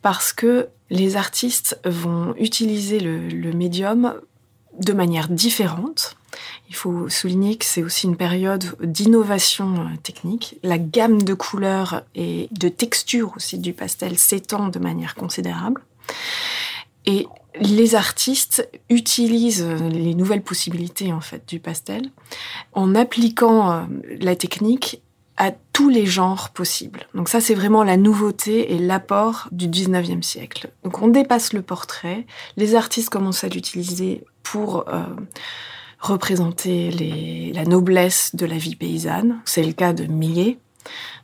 parce 0.00 0.32
que 0.32 0.68
les 0.90 1.16
artistes 1.16 1.80
vont 1.84 2.34
utiliser 2.38 3.00
le, 3.00 3.52
médium 3.52 4.14
de 4.78 4.92
manière 4.92 5.28
différente. 5.28 6.16
Il 6.68 6.76
faut 6.76 7.08
souligner 7.08 7.56
que 7.56 7.64
c'est 7.64 7.82
aussi 7.82 8.06
une 8.06 8.16
période 8.16 8.76
d'innovation 8.80 9.80
euh, 9.80 9.96
technique. 10.00 10.60
La 10.62 10.78
gamme 10.78 11.22
de 11.22 11.34
couleurs 11.34 12.04
et 12.14 12.48
de 12.52 12.68
textures 12.68 13.32
aussi 13.34 13.58
du 13.58 13.72
pastel 13.72 14.16
s'étend 14.16 14.68
de 14.68 14.78
manière 14.78 15.16
considérable. 15.16 15.82
Et 17.06 17.26
les 17.60 17.94
artistes 17.94 18.68
utilisent 18.88 19.66
les 19.90 20.14
nouvelles 20.14 20.42
possibilités 20.42 21.12
en 21.12 21.20
fait 21.20 21.48
du 21.48 21.60
pastel 21.60 22.10
en 22.72 22.94
appliquant 22.94 23.72
euh, 23.72 23.82
la 24.20 24.36
technique 24.36 25.02
à 25.36 25.52
tous 25.72 25.88
les 25.88 26.04
genres 26.04 26.50
possibles. 26.50 27.06
Donc 27.14 27.28
ça, 27.28 27.40
c'est 27.40 27.54
vraiment 27.54 27.84
la 27.84 27.96
nouveauté 27.96 28.74
et 28.74 28.78
l'apport 28.78 29.48
du 29.52 29.68
19e 29.68 30.22
siècle. 30.22 30.70
Donc 30.82 31.00
on 31.00 31.08
dépasse 31.08 31.52
le 31.52 31.62
portrait, 31.62 32.26
les 32.56 32.74
artistes 32.74 33.08
commencent 33.08 33.44
à 33.44 33.48
l'utiliser 33.48 34.24
pour 34.42 34.88
euh, 34.88 35.04
représenter 36.00 37.52
la 37.54 37.64
noblesse 37.64 38.34
de 38.34 38.46
la 38.46 38.58
vie 38.58 38.74
paysanne. 38.74 39.40
C'est 39.44 39.62
le 39.62 39.72
cas 39.72 39.92
de 39.92 40.04
Millet. 40.04 40.58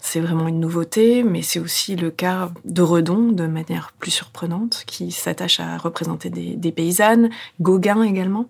C'est 0.01 0.21
vraiment 0.21 0.49
une 0.49 0.61
nouveauté, 0.61 1.23
mais 1.23 1.43
c'est 1.43 1.59
aussi 1.59 1.97
le 1.97 2.11
cas 2.11 2.51
de 2.65 2.83
Redon, 2.83 3.33
de 3.33 3.47
manière 3.47 3.93
plus 3.99 4.11
surprenante, 4.11 4.85
qui 4.87 5.11
s'attache 5.13 5.61
à 5.61 5.79
représenter 5.79 6.31
des, 6.31 6.73
paysannes, 6.73 7.31
Gauguin 7.61 8.03
également. 8.03 8.47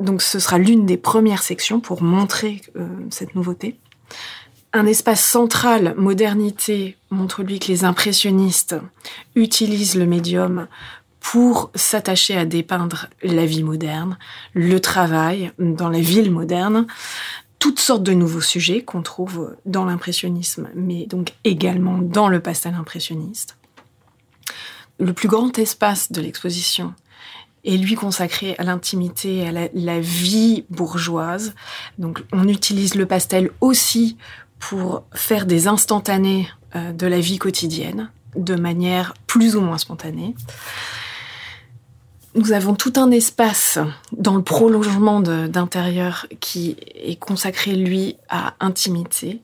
Donc 0.00 0.22
ce 0.22 0.38
sera 0.38 0.58
l'une 0.58 0.86
des 0.86 0.96
premières 0.96 1.42
sections 1.42 1.80
pour 1.80 2.02
montrer 2.02 2.62
euh, 2.76 2.86
cette 3.10 3.34
nouveauté. 3.34 3.78
Un 4.72 4.86
espace 4.86 5.24
central, 5.24 5.94
modernité, 5.96 6.96
montre 7.10 7.42
lui 7.42 7.58
que 7.58 7.68
les 7.68 7.84
impressionnistes 7.84 8.76
utilisent 9.34 9.96
le 9.96 10.06
médium 10.06 10.68
pour 11.20 11.70
s'attacher 11.74 12.36
à 12.36 12.44
dépeindre 12.44 13.08
la 13.22 13.46
vie 13.46 13.62
moderne, 13.62 14.18
le 14.54 14.78
travail 14.80 15.52
dans 15.58 15.88
la 15.88 16.00
ville 16.00 16.30
moderne, 16.30 16.86
toutes 17.58 17.80
sortes 17.80 18.02
de 18.02 18.12
nouveaux 18.12 18.40
sujets 18.40 18.82
qu'on 18.82 19.02
trouve 19.02 19.56
dans 19.66 19.84
l'impressionnisme, 19.84 20.68
mais 20.74 21.06
donc 21.06 21.32
également 21.44 21.98
dans 21.98 22.28
le 22.28 22.40
pastel 22.40 22.74
impressionniste. 22.74 23.56
Le 24.98 25.12
plus 25.12 25.28
grand 25.28 25.56
espace 25.58 26.12
de 26.12 26.20
l'exposition 26.20 26.94
est 27.64 27.76
lui 27.76 27.94
consacré 27.94 28.54
à 28.58 28.64
l'intimité, 28.64 29.46
à 29.46 29.68
la, 29.72 30.00
vie 30.00 30.64
bourgeoise. 30.70 31.54
Donc 31.98 32.22
on 32.32 32.48
utilise 32.48 32.94
le 32.94 33.06
pastel 33.06 33.50
aussi 33.60 34.16
pour 34.58 35.04
faire 35.12 35.46
des 35.46 35.68
instantanés 35.68 36.48
euh, 36.74 36.92
de 36.92 37.06
la 37.06 37.20
vie 37.20 37.38
quotidienne 37.38 38.10
de 38.36 38.54
manière 38.54 39.14
plus 39.26 39.56
ou 39.56 39.60
moins 39.60 39.78
spontanée. 39.78 40.34
Nous 42.34 42.52
avons 42.52 42.74
tout 42.74 42.92
un 42.96 43.10
espace 43.10 43.78
dans 44.12 44.36
le 44.36 44.42
prolongement 44.42 45.20
d'intérieur 45.20 46.26
qui 46.40 46.76
est 46.94 47.18
consacré, 47.18 47.74
lui, 47.74 48.16
à 48.28 48.54
intimité, 48.60 49.40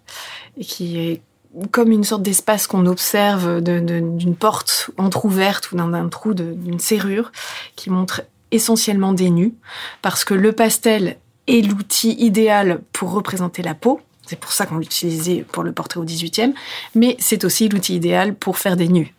et 0.57 0.65
qui 0.65 0.99
est 0.99 1.23
comme 1.71 1.93
une 1.93 2.05
sorte 2.05 2.23
d'espace 2.23 2.67
qu'on 2.67 2.87
observe 2.87 3.61
d'une 3.63 4.37
porte 4.37 4.91
entr'ouverte 4.99 5.73
ou 5.73 5.77
d'un 5.77 6.09
trou 6.09 6.35
d'une 6.35 6.79
serrure, 6.79 7.33
qui 7.75 7.91
montre 7.91 8.23
essentiellement 8.51 9.13
des 9.13 9.31
nus, 9.31 9.55
parce 10.03 10.25
que 10.25 10.35
le 10.35 10.53
pastel 10.53 11.17
est 11.47 11.67
l'outil 11.67 12.13
idéal 12.19 12.81
pour 12.93 13.13
représenter 13.13 13.63
la 13.63 13.75
peau, 13.75 14.01
c'est 14.27 14.39
pour 14.39 14.53
ça 14.53 14.67
qu'on 14.67 14.79
l'utilisait 14.79 15.45
pour 15.51 15.63
le 15.63 15.73
portrait 15.73 16.01
au 16.01 16.05
18e, 16.05 16.55
mais 16.95 17.17
c'est 17.19 17.45
aussi 17.45 17.69
l'outil 17.69 17.97
idéal 17.97 18.35
pour 18.35 18.59
faire 18.59 18.77
des 18.77 18.89
nus. 18.89 19.15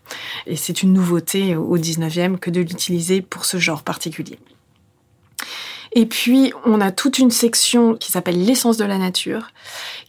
Et 0.47 0.55
c'est 0.55 0.83
une 0.83 0.93
nouveauté 0.93 1.55
au 1.55 1.77
19e 1.77 2.37
que 2.37 2.49
de 2.49 2.61
l'utiliser 2.61 3.21
pour 3.21 3.45
ce 3.45 3.57
genre 3.57 3.83
particulier. 3.83 4.39
Et 5.95 6.05
puis, 6.05 6.51
on 6.65 6.81
a 6.81 6.91
toute 6.91 7.19
une 7.19 7.31
section 7.31 7.95
qui 7.95 8.11
s'appelle 8.11 8.43
l'essence 8.43 8.75
de 8.75 8.83
la 8.83 8.97
nature, 8.97 9.51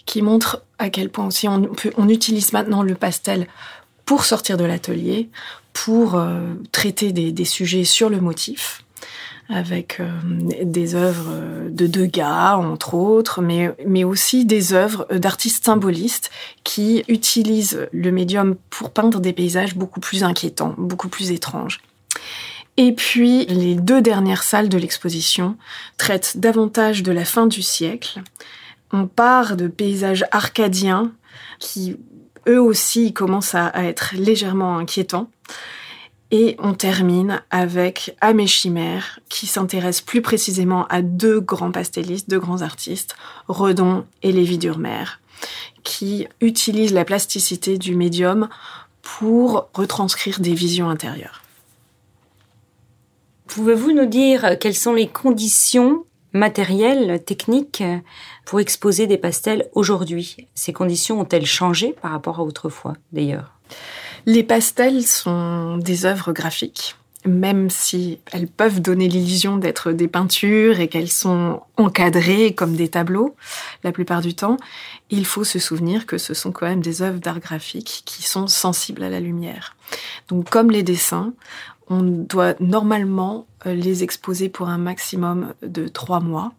qui 0.05 0.21
montre 0.21 0.63
à 0.79 0.91
quel 0.91 1.11
point 1.11 1.27
aussi 1.27 1.47
on, 1.47 2.09
utilise 2.09 2.53
maintenant 2.53 2.83
le 2.83 2.97
pastel 2.97 3.47
pour 4.05 4.25
sortir 4.25 4.57
de 4.57 4.65
l'atelier, 4.65 5.31
pour 5.73 6.17
euh, 6.17 6.41
traiter 6.73 7.13
des, 7.13 7.45
sujets 7.45 7.85
sur 7.85 8.11
le 8.11 8.21
motif 8.21 8.83
avec 9.49 10.01
euh, 10.01 10.11
des 10.63 10.95
œuvres 10.95 11.69
de 11.71 11.87
Degas, 11.87 12.57
entre 12.57 12.95
autres, 12.95 13.41
mais, 13.41 14.05
aussi 14.05 14.45
des 14.45 14.73
œuvres 14.73 15.07
d'artistes 15.13 15.65
symbolistes 15.65 16.31
qui 16.65 17.05
utilisent 17.09 17.89
le 17.93 18.11
médium 18.11 18.57
pour 18.71 18.91
peindre 18.91 19.21
des 19.21 19.33
paysages 19.33 19.77
beaucoup 19.77 20.01
plus 20.01 20.25
inquiétants, 20.25 20.75
beaucoup 20.79 21.09
plus 21.09 21.31
étranges. 21.31 21.81
Et 22.77 22.93
puis, 22.93 23.47
les 23.47 23.75
deux 23.75 24.03
dernières 24.03 24.43
salles 24.43 24.69
de 24.69 24.79
l'exposition 24.79 25.57
traitent 25.97 26.37
davantage 26.37 27.03
de 27.03 27.13
la 27.13 27.25
fin 27.25 27.47
du 27.47 27.63
siècle. 27.63 28.21
On 28.93 29.07
part 29.07 29.57
de 29.57 29.69
paysages 29.69 30.25
arcadiens 30.31 31.13
qui, 31.59 31.97
eux 32.49 32.61
aussi, 32.61 33.13
commencent 33.13 33.55
à 33.55 33.73
être 33.85 34.15
légèrement 34.15 34.77
inquiétants. 34.77 35.31
Et 36.33 36.57
on 36.59 36.75
termine 36.75 37.41
avec 37.51 38.17
Amé 38.21 38.49
Chimère, 38.49 39.21
qui 39.29 39.47
s'intéresse 39.47 40.01
plus 40.01 40.23
précisément 40.23 40.87
à 40.89 41.01
deux 41.01 41.41
grands 41.41 41.71
pastellistes, 41.71 42.29
deux 42.29 42.41
grands 42.41 42.63
artistes, 42.63 43.17
Redon 43.47 44.05
et 44.23 44.33
Lévi 44.33 44.59
Durmer, 44.59 45.05
qui 45.85 46.27
utilisent 46.41 46.93
la 46.93 47.05
plasticité 47.05 47.79
du 47.79 47.95
médium 47.95 48.49
pour 49.03 49.69
retranscrire 49.73 50.41
des 50.41 50.55
visions 50.55 50.91
intérieures. 50.91 51.43
Pouvez-vous 53.47 53.93
nous 53.93 54.07
dire 54.07 54.59
quelles 54.59 54.75
sont 54.75 54.95
les 54.95 55.07
conditions 55.07 56.05
matérielles, 56.33 57.23
techniques, 57.25 57.85
pour 58.45 58.59
exposer 58.59 59.07
des 59.07 59.17
pastels 59.17 59.69
aujourd'hui? 59.75 60.49
Ces 60.55 60.73
conditions 60.73 61.21
ont-elles 61.21 61.47
changé 61.47 61.95
par 62.03 62.11
rapport 62.11 62.41
à 62.41 62.43
autrefois, 62.43 62.95
d'ailleurs? 63.13 63.53
Les 64.27 64.43
pastels 64.43 65.07
sont 65.07 65.79
des 65.79 66.05
œuvres 66.05 66.33
graphiques, 66.33 66.97
même 67.25 67.71
si 67.71 68.19
elles 68.33 68.49
peuvent 68.49 68.83
donner 68.83 69.09
l'illusion 69.09 69.57
d'être 69.57 69.93
des 69.93 70.09
peintures 70.09 70.81
et 70.81 70.89
qu'elles 70.89 71.11
sont 71.11 71.63
encadrées 71.77 72.53
comme 72.53 72.75
des 72.75 72.89
tableaux 72.89 73.37
la 73.85 73.93
plupart 73.93 74.23
du 74.23 74.35
temps, 74.35 74.57
il 75.11 75.25
faut 75.25 75.45
se 75.45 75.61
souvenir 75.61 76.07
que 76.07 76.19
ce 76.19 76.35
sont 76.35 76.51
quand 76.51 76.67
même 76.67 76.81
des 76.81 77.03
œuvres 77.03 77.21
d'art 77.21 77.39
graphique 77.39 78.03
qui 78.05 78.25
sont 78.25 78.49
sensibles 78.49 79.05
à 79.05 79.11
la 79.11 79.21
lumière. 79.21 79.77
Donc 80.29 80.51
comme 80.51 80.73
les 80.73 80.83
dessins, 80.83 81.33
on 81.89 82.03
doit 82.03 82.55
normalement 82.59 83.47
euh, 83.65 83.75
les 83.75 84.03
exposer 84.03 84.49
pour 84.49 84.69
un 84.69 84.79
maximum 84.79 85.55
de 85.63 85.87
trois 85.87 86.19
mois. 86.19 86.53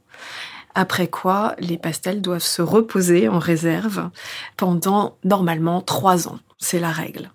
Après 0.73 1.08
quoi, 1.08 1.53
les 1.60 1.77
pastels 1.77 2.21
doivent 2.21 2.39
se 2.39 2.62
reposer 2.62 3.27
en 3.27 3.39
réserve 3.39 4.10
pendant 4.56 5.17
normalement 5.25 5.82
trois 5.82 6.30
ans. 6.30 6.39
C'est 6.60 6.80
la 6.80 6.91
règle. 6.91 7.30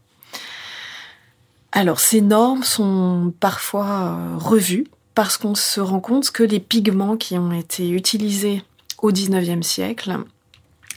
Alors 1.73 2.01
ces 2.01 2.21
normes 2.21 2.63
sont 2.63 3.33
parfois 3.41 3.87
euh, 3.87 4.37
revues 4.37 4.87
parce 5.15 5.39
qu'on 5.39 5.55
se 5.55 5.81
rend 5.81 6.01
compte 6.01 6.31
que 6.31 6.43
les 6.43 6.61
pigments 6.61 7.17
qui 7.17 7.39
ont 7.39 7.53
été 7.53 7.89
utilisés 7.89 8.63
au 8.99 9.11
XIXe 9.11 9.67
siècle 9.67 10.19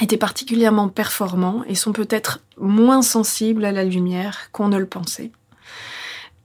étaient 0.02 0.18
particulièrement 0.18 0.90
performants 0.90 1.64
et 1.68 1.76
sont 1.76 1.94
peut-être 1.94 2.42
moins 2.58 3.02
sensibles 3.02 3.64
à 3.64 3.72
la 3.72 3.86
lumière 3.86 4.52
qu'on 4.52 4.68
ne 4.68 4.78
le 4.78 4.86
pensait. 4.86 5.32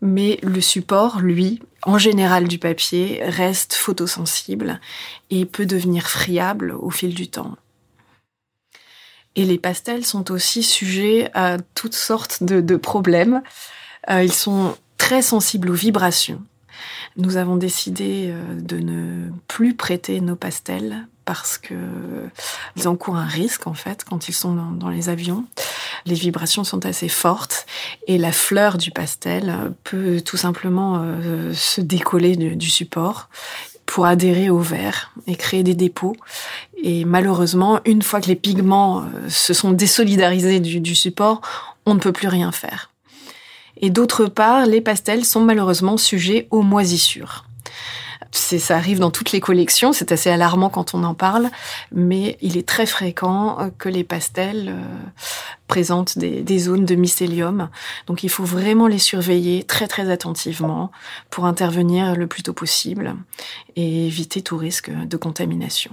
Mais 0.00 0.38
le 0.42 0.60
support, 0.60 1.18
lui, 1.20 1.60
en 1.82 1.98
général 1.98 2.46
du 2.46 2.58
papier, 2.58 3.20
reste 3.24 3.74
photosensible 3.74 4.80
et 5.30 5.44
peut 5.44 5.66
devenir 5.66 6.08
friable 6.08 6.72
au 6.72 6.90
fil 6.90 7.14
du 7.14 7.28
temps. 7.28 7.56
Et 9.36 9.44
les 9.44 9.58
pastels 9.58 10.06
sont 10.06 10.30
aussi 10.30 10.62
sujets 10.62 11.30
à 11.34 11.58
toutes 11.74 11.94
sortes 11.94 12.42
de 12.42 12.76
problèmes. 12.76 13.42
Euh, 14.08 14.22
ils 14.22 14.32
sont 14.32 14.76
très 14.98 15.22
sensibles 15.22 15.70
aux 15.70 15.74
vibrations. 15.74 16.42
Nous 17.16 17.36
avons 17.36 17.56
décidé 17.56 18.28
euh, 18.30 18.60
de 18.60 18.78
ne 18.78 19.30
plus 19.48 19.74
prêter 19.74 20.20
nos 20.20 20.36
pastels 20.36 21.06
parce 21.24 21.58
que 21.58 21.74
ils 22.76 22.88
encourent 22.88 23.16
un 23.16 23.26
risque 23.26 23.66
en 23.66 23.74
fait 23.74 24.04
quand 24.04 24.28
ils 24.28 24.32
sont 24.32 24.54
dans, 24.54 24.88
les 24.88 25.08
avions. 25.08 25.44
Les 26.06 26.14
vibrations 26.14 26.64
sont 26.64 26.86
assez 26.86 27.08
fortes 27.08 27.66
et 28.08 28.18
la 28.18 28.32
fleur 28.32 28.78
du 28.78 28.90
pastel 28.90 29.74
peut 29.84 30.20
tout 30.22 30.36
simplement 30.36 31.00
euh, 31.00 31.52
se 31.54 31.80
décoller 31.80 32.36
du, 32.36 32.70
support 32.70 33.28
pour 33.86 34.06
adhérer 34.06 34.50
au 34.50 34.58
verre 34.58 35.12
et 35.26 35.36
créer 35.36 35.62
des 35.62 35.74
dépôts. 35.74 36.16
Et 36.82 37.04
malheureusement, 37.04 37.80
une 37.84 38.02
fois 38.02 38.20
que 38.20 38.28
les 38.28 38.36
pigments 38.36 39.04
se 39.28 39.52
sont 39.52 39.72
désolidarisés 39.72 40.60
du 40.60 40.94
support, 40.94 41.42
on 41.86 41.94
ne 41.94 42.00
peut 42.00 42.12
plus 42.12 42.28
rien 42.28 42.50
faire. 42.50 42.89
Et 43.80 43.90
d'autre 43.90 44.26
part, 44.26 44.66
les 44.66 44.80
pastels 44.80 45.24
sont 45.24 45.40
malheureusement 45.40 45.96
sujets 45.96 46.46
aux 46.50 46.62
moisissures. 46.62 47.49
Ça 48.32 48.76
arrive 48.76 48.98
dans 49.00 49.10
toutes 49.10 49.32
les 49.32 49.40
collections, 49.40 49.92
c'est 49.92 50.12
assez 50.12 50.30
alarmant 50.30 50.70
quand 50.70 50.94
on 50.94 51.02
en 51.02 51.14
parle, 51.14 51.50
mais 51.92 52.38
il 52.40 52.56
est 52.56 52.66
très 52.66 52.86
fréquent 52.86 53.70
que 53.78 53.88
les 53.88 54.04
pastels 54.04 54.68
euh, 54.68 54.82
présentent 55.66 56.16
des, 56.16 56.42
des, 56.42 56.58
zones 56.58 56.84
de 56.84 56.94
mycélium. 56.94 57.70
Donc 58.06 58.22
il 58.22 58.28
faut 58.28 58.44
vraiment 58.44 58.86
les 58.86 58.98
surveiller 58.98 59.64
très 59.64 59.88
très 59.88 60.10
attentivement 60.10 60.92
pour 61.30 61.44
intervenir 61.44 62.14
le 62.14 62.26
plus 62.26 62.42
tôt 62.42 62.52
possible 62.52 63.16
et 63.76 64.06
éviter 64.06 64.42
tout 64.42 64.56
risque 64.56 64.90
de 64.90 65.16
contamination. 65.16 65.90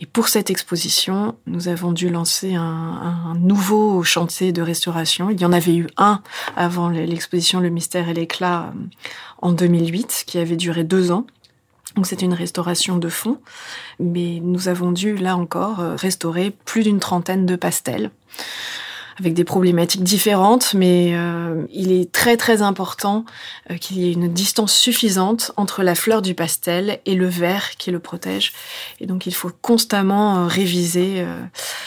Et 0.00 0.06
pour 0.06 0.28
cette 0.28 0.50
exposition, 0.50 1.36
nous 1.46 1.68
avons 1.68 1.92
dû 1.92 2.08
lancer 2.08 2.54
un, 2.54 2.62
un, 2.62 3.34
nouveau 3.34 4.02
chantier 4.02 4.52
de 4.52 4.62
restauration. 4.62 5.30
Il 5.30 5.40
y 5.40 5.44
en 5.44 5.52
avait 5.52 5.76
eu 5.76 5.86
un 5.96 6.22
avant 6.56 6.88
l'exposition 6.88 7.60
Le 7.60 7.68
Mystère 7.68 8.08
et 8.08 8.14
l'éclat 8.14 8.72
euh, 8.74 8.80
en 9.42 9.52
2008, 9.52 10.24
qui 10.26 10.38
avait 10.38 10.56
duré 10.56 10.84
deux 10.84 11.12
ans. 11.12 11.26
Donc 11.96 12.06
c'est 12.06 12.22
une 12.22 12.34
restauration 12.34 12.96
de 12.96 13.08
fond, 13.08 13.38
mais 14.00 14.40
nous 14.42 14.68
avons 14.68 14.92
dû, 14.92 15.16
là 15.16 15.36
encore, 15.36 15.78
restaurer 15.78 16.50
plus 16.64 16.84
d'une 16.84 17.00
trentaine 17.00 17.44
de 17.44 17.56
pastels 17.56 18.10
avec 19.18 19.34
des 19.34 19.44
problématiques 19.44 20.02
différentes, 20.02 20.74
mais 20.74 21.12
euh, 21.14 21.64
il 21.70 21.92
est 21.92 22.10
très 22.10 22.36
très 22.36 22.62
important 22.62 23.24
euh, 23.70 23.76
qu'il 23.76 23.98
y 23.98 24.08
ait 24.08 24.12
une 24.12 24.32
distance 24.32 24.74
suffisante 24.74 25.52
entre 25.56 25.82
la 25.82 25.94
fleur 25.94 26.22
du 26.22 26.34
pastel 26.34 27.00
et 27.06 27.14
le 27.14 27.26
verre 27.26 27.76
qui 27.76 27.90
le 27.90 27.98
protège. 27.98 28.52
Et 29.00 29.06
donc 29.06 29.26
il 29.26 29.34
faut 29.34 29.50
constamment 29.60 30.38
euh, 30.38 30.46
réviser 30.46 31.24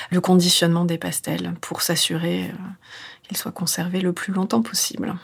le 0.10 0.22
conditionnement 0.22 0.86
des 0.86 0.98
pastels 0.98 1.54
pour 1.62 1.82
s'assurer 1.82 2.52
qu'ils 3.28 3.38
soient 3.38 3.52
conservés 3.52 4.02
le 4.02 4.14
plus 4.14 4.34
longtemps 4.34 4.62
possible. 4.62 5.16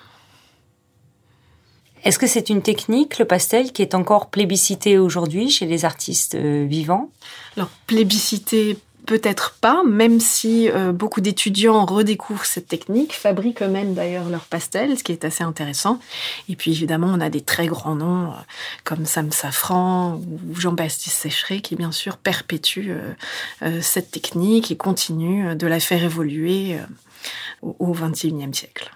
Est-ce 2.03 2.19
que 2.19 2.27
c'est 2.27 2.49
une 2.49 2.61
technique, 2.61 3.19
le 3.19 3.25
pastel, 3.25 3.71
qui 3.71 3.81
est 3.81 3.95
encore 3.95 4.29
plébiscitée 4.29 4.97
aujourd'hui 4.97 5.49
chez 5.49 5.65
les 5.65 5.85
artistes 5.85 6.35
vivants? 6.35 7.11
Alors, 7.55 7.69
plébiscité, 7.87 8.77
Peut-être 9.07 9.55
pas, 9.59 9.83
même 9.83 10.19
si 10.19 10.69
euh, 10.69 10.91
beaucoup 10.91 11.21
d'étudiants 11.21 11.85
redécouvrent 11.85 12.45
cette 12.45 12.67
technique, 12.67 13.13
fabriquent 13.13 13.63
eux-mêmes 13.63 13.95
d'ailleurs 13.95 14.29
leurs 14.29 14.45
pastels, 14.45 14.95
ce 14.97 15.03
qui 15.03 15.11
est 15.11 15.25
assez 15.25 15.43
intéressant. 15.43 15.99
Et 16.49 16.55
puis 16.55 16.71
évidemment, 16.71 17.07
on 17.07 17.19
a 17.19 17.29
des 17.29 17.41
très 17.41 17.65
grands 17.65 17.95
noms 17.95 18.27
euh, 18.27 18.35
comme 18.83 19.05
Sam 19.05 19.31
Safran 19.31 20.15
ou 20.17 20.59
Jean-Baptiste 20.59 21.17
Sécheret 21.17 21.61
qui 21.61 21.75
bien 21.75 21.91
sûr 21.91 22.17
perpétuent 22.17 22.95
euh, 23.63 23.81
cette 23.81 24.11
technique 24.11 24.69
et 24.69 24.77
continuent 24.77 25.55
de 25.55 25.67
la 25.67 25.79
faire 25.79 26.03
évoluer 26.03 26.77
au 27.63 27.93
XXIe 27.93 28.53
siècle. 28.53 28.91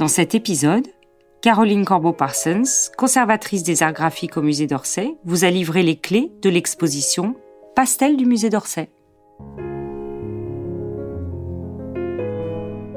Dans 0.00 0.08
cet 0.08 0.34
épisode, 0.34 0.88
Caroline 1.42 1.84
Corbeau-Parsons, 1.84 2.90
conservatrice 2.96 3.62
des 3.64 3.82
arts 3.82 3.92
graphiques 3.92 4.38
au 4.38 4.40
musée 4.40 4.66
d'Orsay, 4.66 5.14
vous 5.26 5.44
a 5.44 5.50
livré 5.50 5.82
les 5.82 5.96
clés 5.96 6.32
de 6.40 6.48
l'exposition 6.48 7.34
Pastel 7.76 8.16
du 8.16 8.24
musée 8.24 8.48
d'Orsay. 8.48 8.88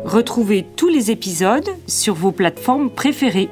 Retrouvez 0.06 0.66
tous 0.78 0.88
les 0.88 1.12
épisodes 1.12 1.68
sur 1.88 2.14
vos 2.14 2.32
plateformes 2.32 2.90
préférées. 2.90 3.50